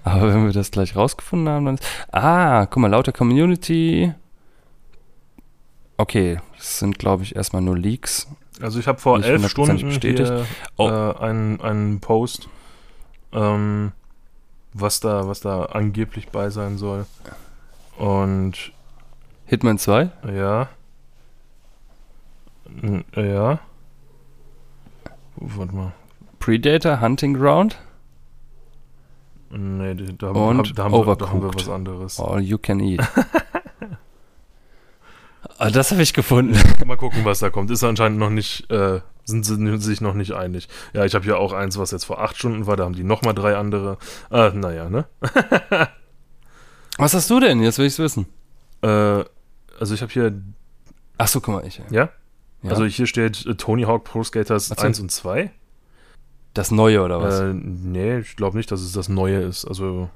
[0.04, 4.12] aber wenn wir das gleich rausgefunden haben, dann ist, ah, guck mal, lauter Community.
[5.96, 8.28] Okay, das sind glaube ich erstmal nur Leaks.
[8.62, 10.28] Also ich habe vor Nicht elf Stunden bestätigt.
[10.28, 10.46] hier,
[10.76, 10.88] Oh.
[10.88, 12.48] äh, einen, einen Post,
[13.32, 13.92] ähm,
[14.72, 17.06] was da, was da angeblich bei sein soll.
[17.98, 18.72] Und
[19.46, 20.11] Hitman 2?
[20.34, 20.68] ja.
[23.16, 23.58] Ja.
[25.36, 25.92] Warte mal.
[26.38, 27.78] Predator, Hunting Ground,
[29.52, 32.20] Nee, da, Und haben- da, haben wir, da haben wir was anderes.
[32.20, 33.00] All You Can Eat.
[35.59, 36.59] ah, das habe ich gefunden.
[36.86, 37.70] Mal gucken, was da kommt.
[37.70, 40.68] Ist anscheinend noch nicht, äh, sind sie sich noch nicht einig.
[40.93, 43.05] Ja, ich habe hier auch eins, was jetzt vor acht Stunden war, da haben die
[43.05, 43.99] nochmal drei andere.
[44.30, 45.07] Äh, naja, ne?
[46.99, 47.62] Was hast du denn?
[47.62, 48.26] Jetzt will ich es wissen.
[48.82, 49.24] Äh,
[49.78, 50.43] also ich habe hier,
[51.16, 51.80] Ach so, guck mal, ich.
[51.91, 52.11] ja?
[52.62, 52.70] Ja.
[52.70, 54.74] Also hier steht äh, Tony Hawk Pro Skaters so.
[54.74, 55.51] 1 und 2.
[56.53, 57.41] das Neue oder was?
[57.41, 59.64] Äh, nee, ich glaube nicht, dass es das Neue ist.
[59.64, 60.11] Also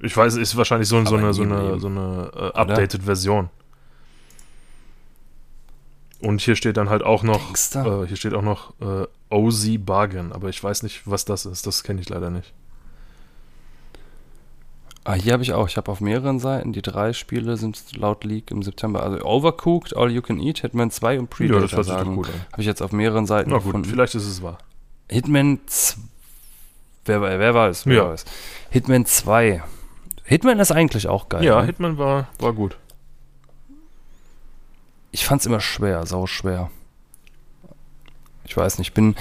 [0.00, 3.50] ich weiß, es ist wahrscheinlich so, so eine, so eine, so eine äh, updated Version.
[6.26, 10.32] Und hier steht dann halt auch noch, äh, hier steht auch noch äh, OZ Bargain,
[10.32, 11.66] aber ich weiß nicht, was das ist.
[11.66, 12.52] Das kenne ich leider nicht.
[15.04, 15.68] Ah, hier habe ich auch.
[15.68, 16.72] Ich habe auf mehreren Seiten.
[16.72, 19.04] Die drei Spiele sind laut Leak im September.
[19.04, 22.16] Also Overcooked, All You Can Eat, Hitman 2 und Predator ja, das hört sagen.
[22.16, 22.28] gut.
[22.50, 23.88] Habe ich jetzt auf mehreren Seiten Na gut, gefunden.
[23.88, 24.58] vielleicht ist es wahr.
[25.08, 26.00] Hitman 2.
[27.04, 28.08] Wer, wer weiß, wer Ja.
[28.08, 28.24] weiß.
[28.70, 29.62] Hitman 2.
[30.24, 31.44] Hitman ist eigentlich auch geil.
[31.44, 31.66] ja, ne?
[31.66, 32.76] Hitman war, war gut.
[35.12, 36.70] Ich fand es immer schwer, sau schwer.
[38.44, 39.16] Ich weiß nicht, ich bin.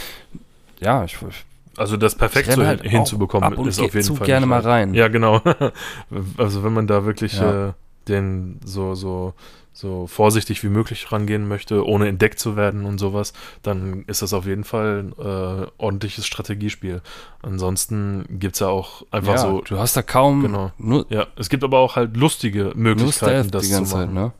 [0.79, 1.45] Ja, ich, ich
[1.77, 4.27] Also das perfekt so halt hinzubekommen, ist auf jeden zu Fall.
[4.27, 4.93] gerne mal rein.
[4.93, 5.41] Ja, genau.
[6.37, 7.69] also wenn man da wirklich Ja.
[7.69, 7.73] äh,
[8.07, 9.33] den so, so,
[9.73, 13.33] so vorsichtig wie möglich rangehen möchte, ohne entdeckt zu werden und sowas,
[13.63, 17.01] dann ist das auf jeden Fall ein äh, ordentliches Strategiespiel.
[17.41, 19.61] Ansonsten gibt es ja auch einfach ja, so.
[19.61, 20.71] du hast da kaum Genau.
[20.77, 23.85] nur, Ja, es gibt aber auch halt lustige Möglichkeiten, das zu machen.
[23.87, 24.33] Zeit, ne?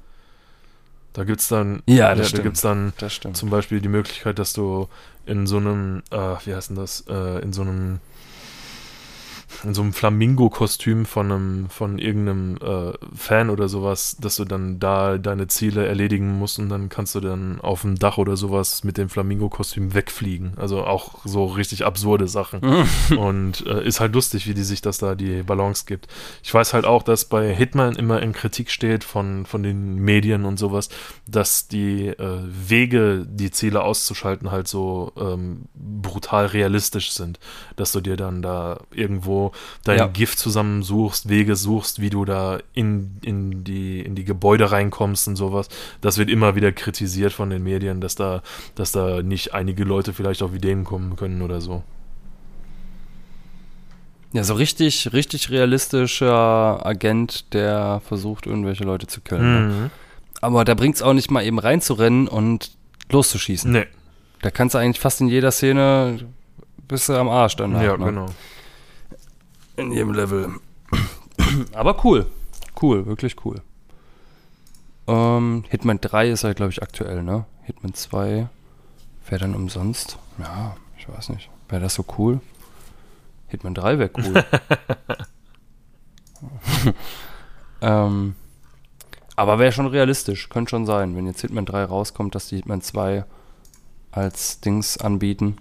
[1.16, 2.44] Da gibt es dann, Ja, das da stimmt.
[2.44, 3.38] gibt's dann Das stimmt.
[3.38, 4.90] zum Beispiel die Möglichkeit, dass du
[5.26, 8.00] in so einem, äh, wie heißt denn das, äh, in so einem,
[9.66, 14.80] in so einem Flamingo-Kostüm von einem, von irgendeinem äh, Fan oder sowas, dass du dann
[14.80, 18.84] da deine Ziele erledigen musst und dann kannst du dann auf dem Dach oder sowas
[18.84, 20.54] mit dem Flamingo-Kostüm wegfliegen.
[20.58, 22.62] Also auch so richtig absurde Sachen.
[23.18, 26.08] und äh, ist halt lustig, wie die sich das da die Balance gibt.
[26.44, 30.46] Ich weiß halt auch, dass bei Hitman immer in Kritik steht von, von den Medien
[30.46, 30.90] und sowas,
[31.28, 37.40] dass die äh, Wege, die Ziele auszuschalten, halt so ähm, brutal realistisch sind.
[37.76, 39.52] Dass du dir dann da irgendwo
[39.84, 40.08] dein Ja.
[40.08, 45.36] Gift zusammensuchst, Wege suchst, wie du da in, in, die, in die Gebäude reinkommst und
[45.36, 45.70] sowas.
[46.02, 48.42] Das wird immer wieder kritisiert von den Medien, dass da,
[48.76, 51.84] dass da nicht einige Leute vielleicht auf Ideen kommen können oder so.
[54.34, 59.42] Ja, so richtig, richtig realistischer Agent, der versucht, irgendwelche Leute zu killen.
[59.68, 59.74] Ne?
[59.74, 59.92] Mhm.
[60.42, 62.72] Aber da bringt es auch nicht mal eben reinzurennen und
[63.10, 63.72] loszuschießen.
[63.72, 63.86] Nee,
[64.42, 66.20] Da kannst du eigentlich fast in jeder Szene
[66.88, 67.72] bist du am Arsch dann.
[67.82, 68.06] ja, ne?
[68.06, 68.26] genau.
[69.78, 70.50] In jedem Level.
[71.74, 72.28] Aber cool.
[72.82, 73.62] Cool, wirklich cool.
[75.08, 77.46] Ähm, Hitman 3 ist halt, glaube ich, aktuell, ne?
[77.64, 78.48] Hitman 2
[79.28, 80.18] wäre dann umsonst.
[80.40, 81.50] Ja, ich weiß nicht.
[81.70, 82.40] Wäre das so cool?
[83.48, 84.44] Hitman 3 wäre cool.
[87.82, 88.36] ähm,
[89.36, 90.50] aber wäre schon realistisch.
[90.50, 93.26] Könnte schon sein, wenn jetzt Hitman 3 rauskommt, dass die Hitman 2
[94.12, 95.58] als Dings anbieten.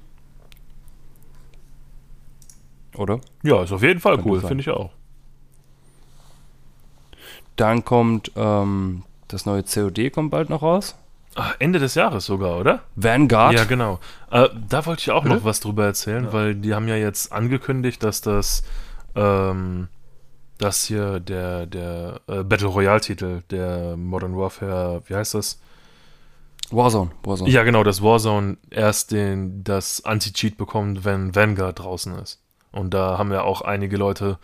[2.97, 3.20] Oder?
[3.42, 4.90] Ja, ist auf jeden Fall Könnte cool, finde ich auch.
[7.57, 10.97] Dann kommt ähm, das neue COD kommt bald noch raus.
[11.34, 12.82] Ach, Ende des Jahres sogar, oder?
[12.95, 13.55] Vanguard.
[13.55, 13.99] Ja, genau.
[14.30, 15.34] Äh, da wollte ich auch Bitte?
[15.34, 18.62] noch was drüber erzählen, weil die haben ja jetzt angekündigt, dass das,
[19.16, 19.88] ähm,
[20.59, 25.59] dass hier der, der äh, Battle Royale-Titel, der Modern Warfare, wie heißt das?
[26.70, 27.11] Warzone.
[27.24, 27.51] Warzone.
[27.51, 32.43] Ja, genau, dass Warzone erst den, das Anti-Cheat bekommt, wenn Vanguard draußen ist.
[32.75, 34.39] Und da haben ja auch einige Leute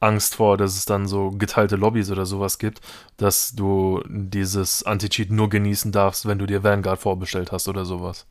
[0.00, 2.80] Angst vor, dass es dann so geteilte Lobbys oder sowas gibt,
[3.16, 8.26] dass du dieses Anti-Cheat nur genießen darfst, wenn du dir Vanguard vorbestellt hast oder sowas.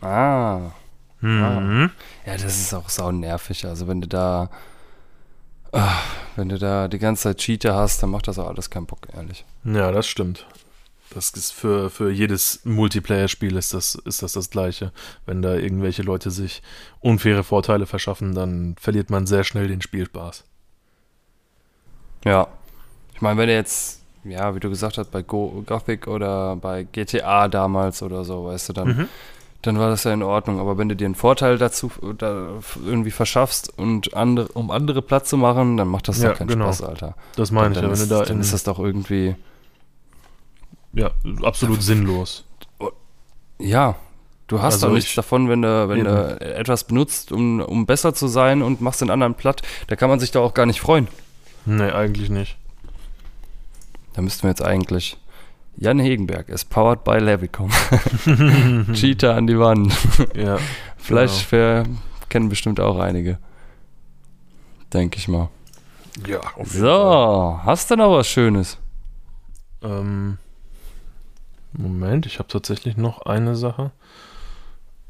[0.00, 0.70] Ah.
[1.20, 1.90] Mhm.
[2.26, 3.64] Ja, das ist auch sau nervig.
[3.64, 4.50] Also wenn du da,
[5.72, 5.98] ah,
[6.36, 9.08] wenn du da die ganze Zeit Cheater hast, dann macht das auch alles keinen Bock,
[9.14, 9.44] ehrlich.
[9.64, 10.46] Ja, das stimmt.
[11.10, 14.90] Das ist für, für jedes Multiplayer-Spiel ist das, ist das das Gleiche.
[15.26, 16.62] Wenn da irgendwelche Leute sich
[17.00, 20.44] unfaire Vorteile verschaffen, dann verliert man sehr schnell den Spielspaß.
[22.24, 22.48] Ja.
[23.14, 26.84] Ich meine, wenn du jetzt, ja, wie du gesagt hast, bei Go Gothic oder bei
[26.84, 29.08] GTA damals oder so, weißt du, dann, Mhm.
[29.62, 30.58] dann war das ja in Ordnung.
[30.58, 32.48] Aber wenn du dir einen Vorteil dazu da
[32.84, 36.48] irgendwie verschaffst und andere, um andere Platz zu machen, dann macht das Ja, doch keinen
[36.48, 36.64] genau.
[36.72, 37.14] Spaß, Alter.
[37.36, 39.36] Das meine ich dann ja, wenn ist, du da dann ist das doch irgendwie,
[40.94, 41.10] ja,
[41.42, 42.44] absolut sinnlos.
[43.58, 43.96] ja,
[44.46, 46.06] du hast Also doch nichts ich- davon, wenn du, wenn Eben.
[46.06, 49.62] du etwas benutzt, um, um besser zu sein und machst den anderen platt.
[49.88, 51.08] Da kann man sich doch auch gar nicht freuen.
[51.66, 52.56] Nee, eigentlich nicht.
[54.14, 55.16] Da müssten wir jetzt eigentlich
[55.76, 57.68] Jan Hegenberg ist powered by Levicom.
[58.92, 59.92] Cheetah an die Wand.
[60.36, 60.58] Ja.
[60.96, 61.84] Vielleicht für,
[62.28, 63.38] kennen bestimmt auch einige.
[64.92, 65.48] Denke ich mal.
[66.28, 68.78] Ja, auf So, hast du noch was Schönes?
[69.82, 70.38] Ähm,
[71.76, 73.90] Moment, ich habe tatsächlich noch eine Sache.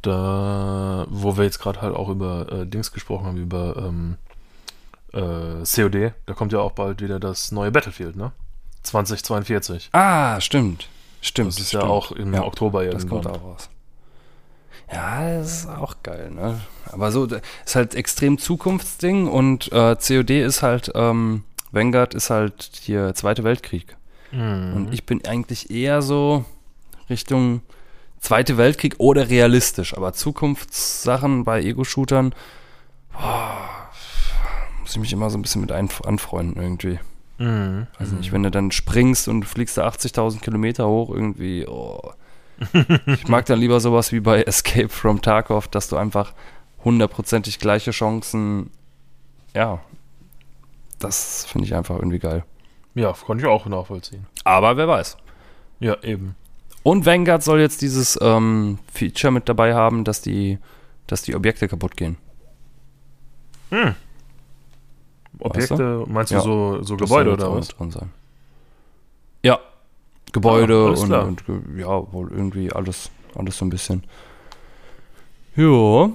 [0.03, 4.17] Da, wo wir jetzt gerade halt auch über äh, Dings gesprochen haben, über ähm,
[5.15, 8.33] äh, COD, da kommt ja auch bald wieder das neue Battlefield, ne?
[8.83, 9.89] 2042.
[9.93, 10.89] Ah, stimmt.
[11.23, 11.49] Stimmt.
[11.49, 11.91] Das ist ja stimmt.
[11.93, 13.23] auch im Ja, Oktober Das irgendwann.
[13.23, 13.71] kommt auch raus.
[14.93, 16.61] Ja, das ist auch geil, ne?
[16.93, 22.29] Aber so, das ist halt extrem Zukunftsding und äh, COD ist halt, ähm, Vanguard ist
[22.29, 23.97] halt hier Zweite Weltkrieg.
[24.33, 24.75] Mhm.
[24.77, 26.45] Und ich bin eigentlich eher so
[27.09, 27.63] Richtung
[28.25, 29.95] Zweite Weltkrieg oder realistisch.
[29.95, 32.35] Aber Zukunftssachen bei Ego-Shootern,
[34.81, 36.99] muss ich mich immer so ein bisschen mit anfreunden irgendwie.
[37.37, 37.87] Mhm.
[37.99, 42.01] Weiß nicht, wenn du dann springst und fliegst da 80.000 Kilometer hoch, irgendwie, oh.
[43.07, 46.33] Ich mag dann lieber sowas wie bei Escape from Tarkov, dass du einfach
[46.83, 48.71] hundertprozentig gleiche Chancen,
[49.55, 49.81] ja,
[50.99, 52.45] das finde ich einfach irgendwie geil.
[52.95, 54.27] Ja, konnte ich auch nachvollziehen.
[54.45, 55.19] Aber wer weiß.
[55.81, 56.37] Ja, eben.
[56.85, 60.59] Und Vanguard soll jetzt dieses ähm, Feature mit dabei haben, dass die,
[61.07, 62.19] dass die Objekte kaputt gehen.
[63.71, 63.95] Hm.
[65.39, 66.41] Weißt Objekte, meinst du Ja.
[66.43, 67.69] so, so Das Gebäude oder was?
[67.69, 68.11] Drin sein.
[69.43, 69.59] Ja.
[70.33, 74.05] Gebäude Ah, und, und ja, wohl irgendwie alles, alles so ein bisschen.
[75.57, 76.15] Jo.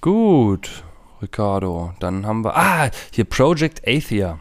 [0.00, 0.82] Gut,
[1.20, 1.92] Ricardo.
[2.00, 2.56] Dann haben wir.
[2.56, 4.38] Ah, hier Project Athia.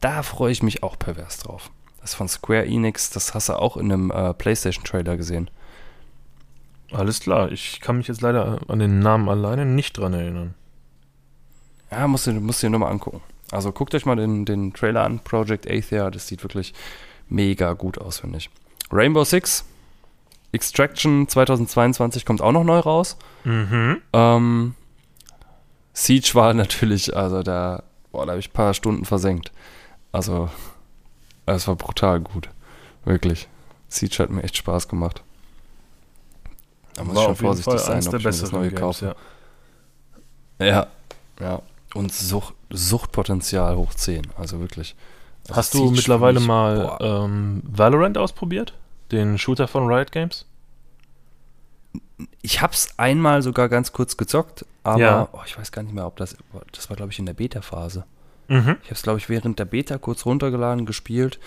[0.00, 1.70] Da freue ich mich auch pervers drauf.
[2.00, 5.50] Das ist von Square Enix, das hast du auch in einem äh, PlayStation-Trailer gesehen.
[6.92, 10.54] Alles klar, ich kann mich jetzt leider an den Namen alleine nicht dran erinnern.
[11.90, 13.20] Ja, musst du, musst du dir nochmal angucken.
[13.50, 16.72] Also guckt euch mal den, den Trailer an, Project Athia, das sieht wirklich
[17.28, 18.50] mega gut aus, finde ich.
[18.92, 19.64] Rainbow Six,
[20.52, 23.16] Extraction 2022 kommt auch noch neu raus.
[23.44, 24.02] Mhm.
[24.12, 24.74] Ähm,
[25.92, 27.82] Siege war natürlich, also da,
[28.12, 29.52] boah, da habe ich ein paar Stunden versenkt.
[30.12, 30.50] Also,
[31.54, 32.48] es war brutal gut.
[33.04, 33.48] Wirklich.
[33.88, 35.22] Siege hat mir echt Spaß gemacht.
[36.94, 39.16] Da muss ich schon vorsichtig sein, eines ob der ich mir das neue Games, kaufe.
[40.58, 40.66] ja.
[40.66, 40.86] Ja,
[41.40, 41.62] ja.
[41.94, 44.94] Und Sucht, Suchtpotenzial hoch 10, also wirklich.
[45.44, 48.74] Also Hast du mittlerweile mich, mal ähm, Valorant ausprobiert?
[49.10, 50.44] Den Shooter von Riot Games?
[52.42, 55.28] Ich hab's einmal sogar ganz kurz gezockt, aber Ja.
[55.32, 56.36] oh, ich weiß gar nicht mehr, ob das,
[56.72, 58.04] das war glaube ich in der Beta-Phase.
[58.50, 58.76] Mhm.
[58.82, 61.38] Ich hab's glaube ich während der Beta kurz runtergeladen, gespielt.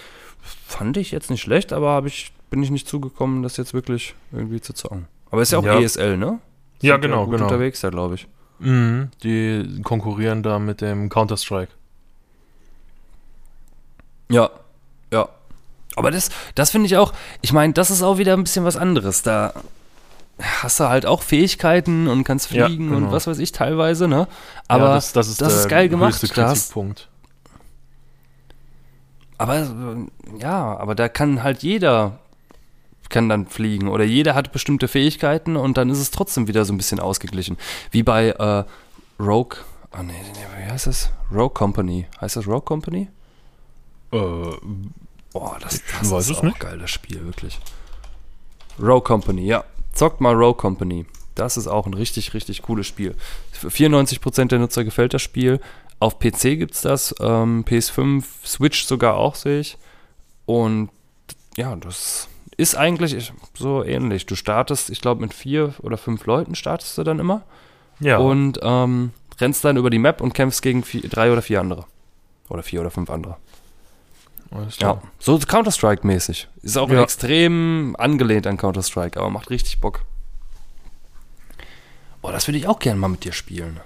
[0.66, 4.16] Fand ich jetzt nicht schlecht, aber hab ich, bin ich nicht zugekommen, das jetzt wirklich
[4.32, 5.08] irgendwie zu zocken.
[5.30, 5.80] Aber ist ja auch Ja.
[5.80, 6.40] ESL, ne?
[6.82, 7.46] Ja, Sind genau, gut genau.
[7.46, 8.28] unterwegs da, glaube ich.
[8.60, 9.10] Mhm.
[9.22, 11.72] Die konkurrieren da mit dem Counter-Strike.
[14.30, 14.50] Ja,
[15.12, 15.28] ja.
[15.96, 18.78] Aber das, das finde ich auch, ich meine, das ist auch wieder ein bisschen was
[18.78, 19.24] anderes.
[19.24, 19.54] Da
[20.62, 22.98] hast du halt auch Fähigkeiten und kannst Ja, fliegen genau.
[23.08, 24.28] und was weiß ich teilweise, ne?
[24.68, 26.14] Aber ja, das, das ist, das ist geil gemacht.
[26.22, 27.10] höchste Da hast- Kritikpunkt.
[29.38, 29.68] Aber
[30.38, 32.20] ja, aber da kann halt jeder
[33.10, 36.74] kann dann fliegen oder jeder hat bestimmte Fähigkeiten und dann ist es trotzdem wieder so
[36.74, 37.58] ein bisschen ausgeglichen.
[37.92, 38.64] Wie bei äh,
[39.22, 39.60] Rogue,
[39.92, 41.12] ah nee, nee, wie heißt das?
[41.32, 42.08] Rogue Company.
[42.20, 43.10] Heißt das Rogue Company?
[44.12, 44.18] Äh,
[45.32, 46.60] Boah, das, das ist auch nicht.
[46.60, 47.60] geil, das Spiel, wirklich.
[48.80, 49.64] Rogue Company, ja.
[49.94, 51.06] Zockt mal Rogue Company.
[51.36, 53.16] Das ist auch ein richtig, richtig cooles Spiel.
[53.52, 55.60] Für 94% der Nutzer gefällt das Spiel.
[56.00, 59.78] Auf PC gibt's das, ähm, PS5, Switch sogar auch, sehe ich.
[60.46, 60.90] Und
[61.56, 62.28] ja, das
[62.58, 64.26] ist eigentlich so ähnlich.
[64.26, 67.44] Du startest, ich glaube, mit vier oder fünf Leuten startest du dann immer.
[68.00, 68.18] ja.
[68.18, 71.86] Und ähm, rennst dann über die Map und kämpfst gegen vier, drei oder vier andere.
[72.50, 73.38] Oder vier oder fünf andere.
[74.54, 75.02] Alles Ja, klar.
[75.20, 76.48] so Counter-Strike-mäßig.
[76.62, 77.02] Ist auch Ja.
[77.04, 80.02] extrem angelehnt an Counter-Strike, aber macht richtig Bock.
[82.22, 83.80] Boah, das würde ich auch gerne mal mit dir spielen.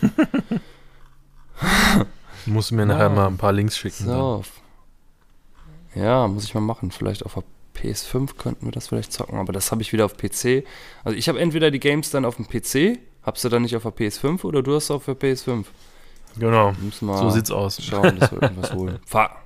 [2.46, 3.08] Muss mir nachher Ja.
[3.10, 4.06] mal ein paar Links schicken.
[4.06, 4.16] dann.
[4.16, 4.44] So.
[5.94, 6.90] Ja, muss ich mal machen.
[6.90, 7.44] Vielleicht auf der
[7.74, 10.64] PS5 könnten wir das vielleicht zocken, aber das habe ich wieder auf PC.
[11.04, 13.82] Also ich habe entweder die Games dann auf dem PC, hab's du dann nicht auf
[13.82, 15.66] der PS5 oder du hast auf der PS5.
[16.38, 16.72] Genau.
[17.00, 17.80] So sieht's aus.
[17.82, 18.98] schauen, dass wir irgendwas holen.
[19.06, 19.41] Far,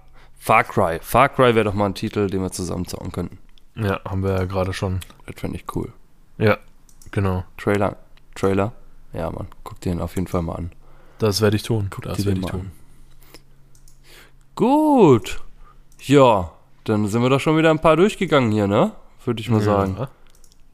[0.46, 1.00] Far Cry.
[1.02, 3.38] Far Cry wäre doch mal ein Titel, den wir zusammen zocken könnten.
[3.74, 5.00] Ja, haben wir ja gerade schon.
[5.26, 5.92] Das fände ich cool.
[6.38, 6.58] Ja,
[7.10, 7.42] genau.
[7.56, 7.96] Trailer.
[8.36, 8.70] Trailer?
[9.12, 9.48] Ja, Mann.
[9.64, 10.70] Guck den auf jeden Fall mal an.
[11.18, 11.88] Das werde ich tun.
[11.90, 12.60] Guck das werde ich tun.
[12.60, 12.72] an.
[14.54, 15.42] Gut.
[16.02, 16.52] Ja,
[16.84, 18.92] dann sind wir doch schon wieder ein paar durchgegangen hier, ne?
[19.24, 19.96] Würde ich mal sagen.
[19.98, 20.10] Ja.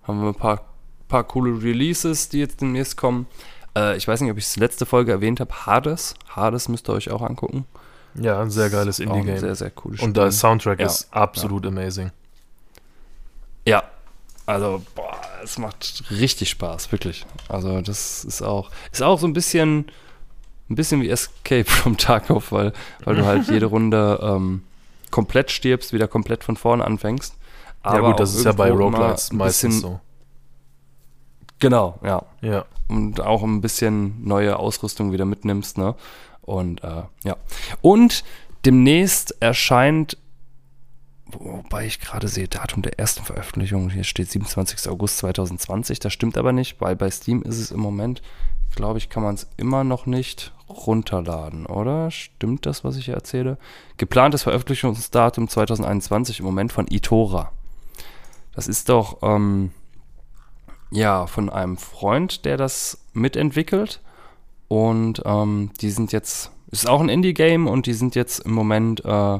[0.02, 0.66] Haben wir ein paar,
[1.08, 3.26] paar coole Releases, die jetzt demnächst kommen.
[3.74, 5.64] Äh, ich weiß nicht, ob ich es letzte Folge erwähnt habe.
[5.64, 6.14] Hades.
[6.28, 7.64] Hades müsst ihr euch auch angucken.
[8.14, 9.38] Ja, ein sehr geiles Indie-Game.
[9.38, 10.08] Sehr, sehr cooles Spiel.
[10.08, 10.86] Und der Soundtrack Ja.
[10.86, 12.10] ist absolut amazing.
[13.66, 13.84] Ja,
[14.46, 17.24] also boah, es macht richtig Spaß, wirklich.
[17.48, 19.86] Also das ist auch, ist auch so ein bisschen,
[20.68, 22.72] ein bisschen wie Escape from Tarkov, weil,
[23.04, 24.64] weil du halt jede Runde ähm,
[25.10, 27.34] komplett stirbst, wieder komplett von vorne anfängst.
[27.84, 30.00] ja gut, das ist ja bei Roguelites meistens so.
[31.60, 32.22] Genau, ja.
[32.40, 32.64] Ja.
[32.88, 35.94] und auch ein bisschen neue Ausrüstung wieder mitnimmst, ne?
[36.42, 37.36] Und äh, ja.
[37.80, 38.24] Und
[38.64, 40.18] demnächst erscheint,
[41.26, 44.88] wobei ich gerade sehe, Datum der ersten Veröffentlichung, hier steht 27.
[44.90, 48.22] August 2020, das stimmt aber nicht, weil bei Steam ist es im Moment,
[48.74, 52.10] glaube ich, kann man es immer noch nicht runterladen, oder?
[52.10, 53.58] Stimmt das, was ich hier erzähle?
[53.96, 57.52] Geplantes Veröffentlichungsdatum 2021 im Moment von Itora.
[58.54, 59.72] Das ist doch, ähm,
[60.90, 64.00] ja, von einem Freund, der das mitentwickelt.
[64.72, 69.04] Und ähm, die sind jetzt, ist auch ein Indie-Game und die sind jetzt im Moment
[69.04, 69.38] äh,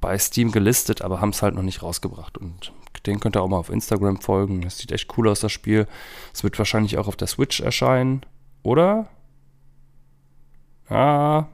[0.00, 2.36] bei Steam gelistet, aber haben es halt noch nicht rausgebracht.
[2.36, 2.72] Und
[3.06, 4.62] den könnt ihr auch mal auf Instagram folgen.
[4.62, 5.86] Das sieht echt cool aus, das Spiel.
[6.34, 8.26] Es wird wahrscheinlich auch auf der Switch erscheinen,
[8.64, 9.06] oder?
[10.88, 11.44] Ah,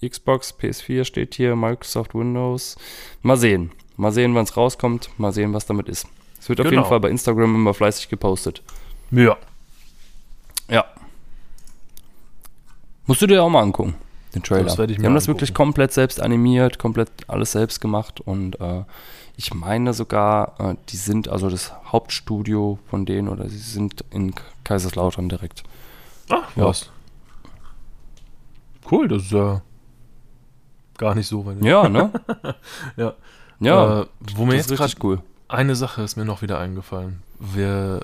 [0.00, 2.76] Xbox, PS4 steht hier, Microsoft Windows.
[3.22, 3.72] Mal sehen.
[3.96, 5.10] Mal sehen, wann es rauskommt.
[5.18, 6.06] Mal sehen, was damit ist.
[6.38, 6.82] Es wird auf Genau.
[6.82, 8.62] jeden Fall bei Instagram immer fleißig gepostet.
[9.10, 9.36] Ja.
[10.68, 10.84] Ja.
[13.10, 13.94] Musst du dir auch mal angucken,
[14.34, 14.64] den Trailer.
[14.64, 15.38] Das werd ich Die mir haben das angucken.
[15.40, 18.84] wirklich komplett selbst animiert, komplett alles selbst gemacht und äh,
[19.36, 24.32] ich meine sogar, äh, die sind also das Hauptstudio von denen oder sie sind in
[24.62, 25.64] Kaiserslautern direkt.
[26.28, 26.66] Ach, Ja.
[26.66, 26.90] was.
[28.90, 29.60] Cool, das ist ja
[30.98, 31.62] gar nicht so weit.
[31.64, 32.12] Ja, ne?
[32.96, 33.14] Ja.
[33.60, 34.06] Ja, Äh,
[34.36, 35.20] wo mir das jetzt ist gerade richtig cool.
[35.48, 37.22] eine Sache ist mir noch wieder eingefallen.
[37.40, 38.00] Wir,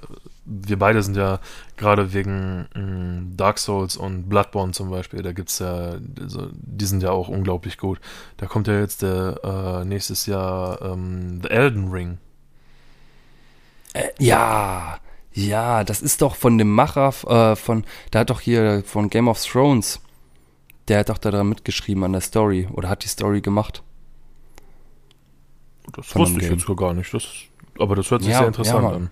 [0.47, 1.41] wir beide sind ja
[1.77, 7.03] gerade wegen mh, Dark Souls und Bloodborne zum Beispiel, da gibt's ja, also, die sind
[7.03, 8.01] ja auch unglaublich gut.
[8.37, 12.19] Da kommt ja jetzt der äh, nächstes Jahr ähm, The Elden Ring.
[13.93, 14.99] Äh, ja,
[15.33, 17.09] ja, das ist doch von dem Macher
[17.53, 20.01] äh, von, der hat doch hier von Game of Thrones,
[20.89, 23.83] der hat doch da dran mitgeschrieben an der Story oder hat die Story gemacht.
[25.93, 26.59] Das Von wusste ich Game.
[26.59, 27.13] jetzt gar nicht.
[27.13, 27.27] Das,
[27.79, 29.11] aber das hört sich Ja, sehr interessant ja, an.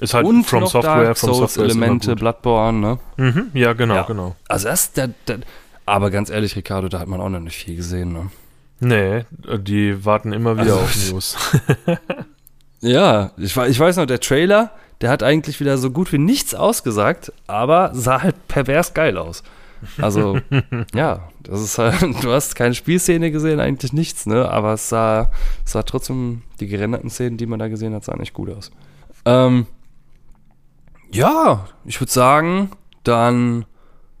[0.00, 2.16] Ist halt und From noch Software, Dark From Souls Software Elemente.
[2.16, 2.98] Bloodborne, ne?
[3.16, 4.02] Mhm, ja, genau, Ja.
[4.02, 4.34] genau.
[4.48, 5.40] Also das, der, der,
[5.86, 8.30] aber ganz ehrlich, Ricardo, da hat man auch noch nicht viel gesehen, ne?
[8.80, 9.24] Nee,
[9.58, 11.36] die warten immer wieder Also- auf News.
[12.82, 14.70] Ja, ich, ich weiß noch, der Trailer,
[15.02, 19.42] der hat eigentlich wieder so gut wie nichts ausgesagt, aber sah halt pervers geil aus.
[20.00, 20.38] Also,
[20.94, 24.50] ja, das ist halt, du hast keine Spielszene gesehen, eigentlich nichts, ne?
[24.50, 25.30] Aber es sah,
[25.64, 28.70] es sah trotzdem, die gerenderten Szenen, die man da gesehen hat, sahen echt gut aus.
[29.26, 29.66] Ähm,
[31.12, 32.70] ja, ich würde sagen,
[33.04, 33.64] dann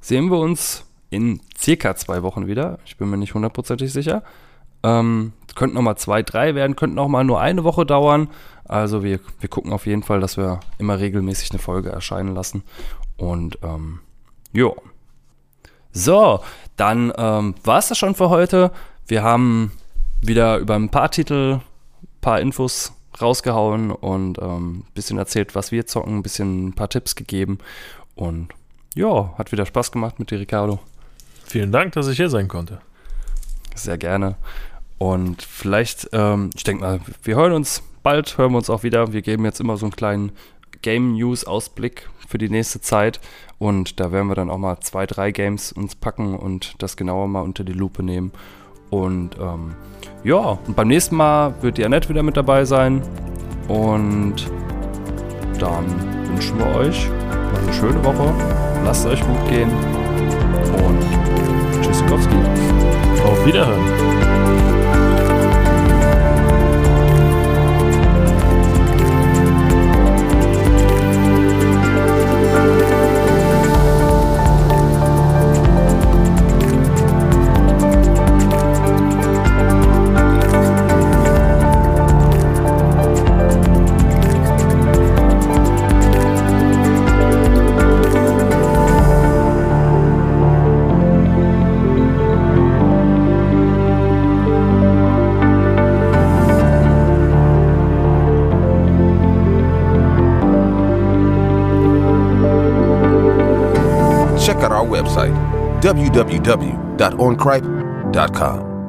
[0.00, 2.78] sehen wir uns in circa zwei Wochen wieder.
[2.84, 4.22] Ich bin mir nicht hundertprozentig sicher.
[4.82, 8.28] Ähm, könnten noch mal zwei, drei werden, könnten auch mal nur eine Woche dauern.
[8.64, 12.62] Also wir, wir gucken auf jeden Fall, dass wir immer regelmäßig eine Folge erscheinen lassen.
[13.16, 14.00] Und ähm,
[14.52, 14.76] jo.
[15.92, 16.40] So,
[16.76, 18.70] dann ähm, war es das schon für heute.
[19.06, 19.72] Wir haben
[20.22, 21.60] wieder über ein paar Titel,
[22.20, 26.88] paar Infos rausgehauen und ein ähm, bisschen erzählt, was wir zocken, ein bisschen ein paar
[26.88, 27.58] Tipps gegeben.
[28.14, 28.48] Und
[28.94, 30.80] ja, hat wieder Spaß gemacht mit dir, Ricardo.
[31.44, 32.80] Vielen Dank, dass ich hier sein konnte.
[33.74, 34.36] Sehr gerne.
[34.98, 39.12] Und vielleicht, ähm, ich denke mal, wir hören uns bald, hören wir uns auch wieder.
[39.12, 40.32] Wir geben jetzt immer so einen kleinen
[40.82, 43.20] Game News Ausblick für die nächste Zeit.
[43.58, 47.28] Und da werden wir dann auch mal zwei, drei Games uns packen und das genauer
[47.28, 48.32] mal unter die Lupe nehmen.
[48.90, 49.74] Und ähm,
[50.24, 53.02] ja, und beim nächsten Mal wird die Annette wieder mit dabei sein.
[53.68, 54.50] Und
[55.58, 55.84] dann
[56.28, 57.08] wünschen wir euch
[57.62, 58.32] eine schöne Woche.
[58.84, 59.70] Lasst es euch gut gehen.
[60.84, 62.36] Und Tschüssikowski.
[63.24, 64.19] Auf Wiederhören.
[105.80, 108.79] www.oncripe.com.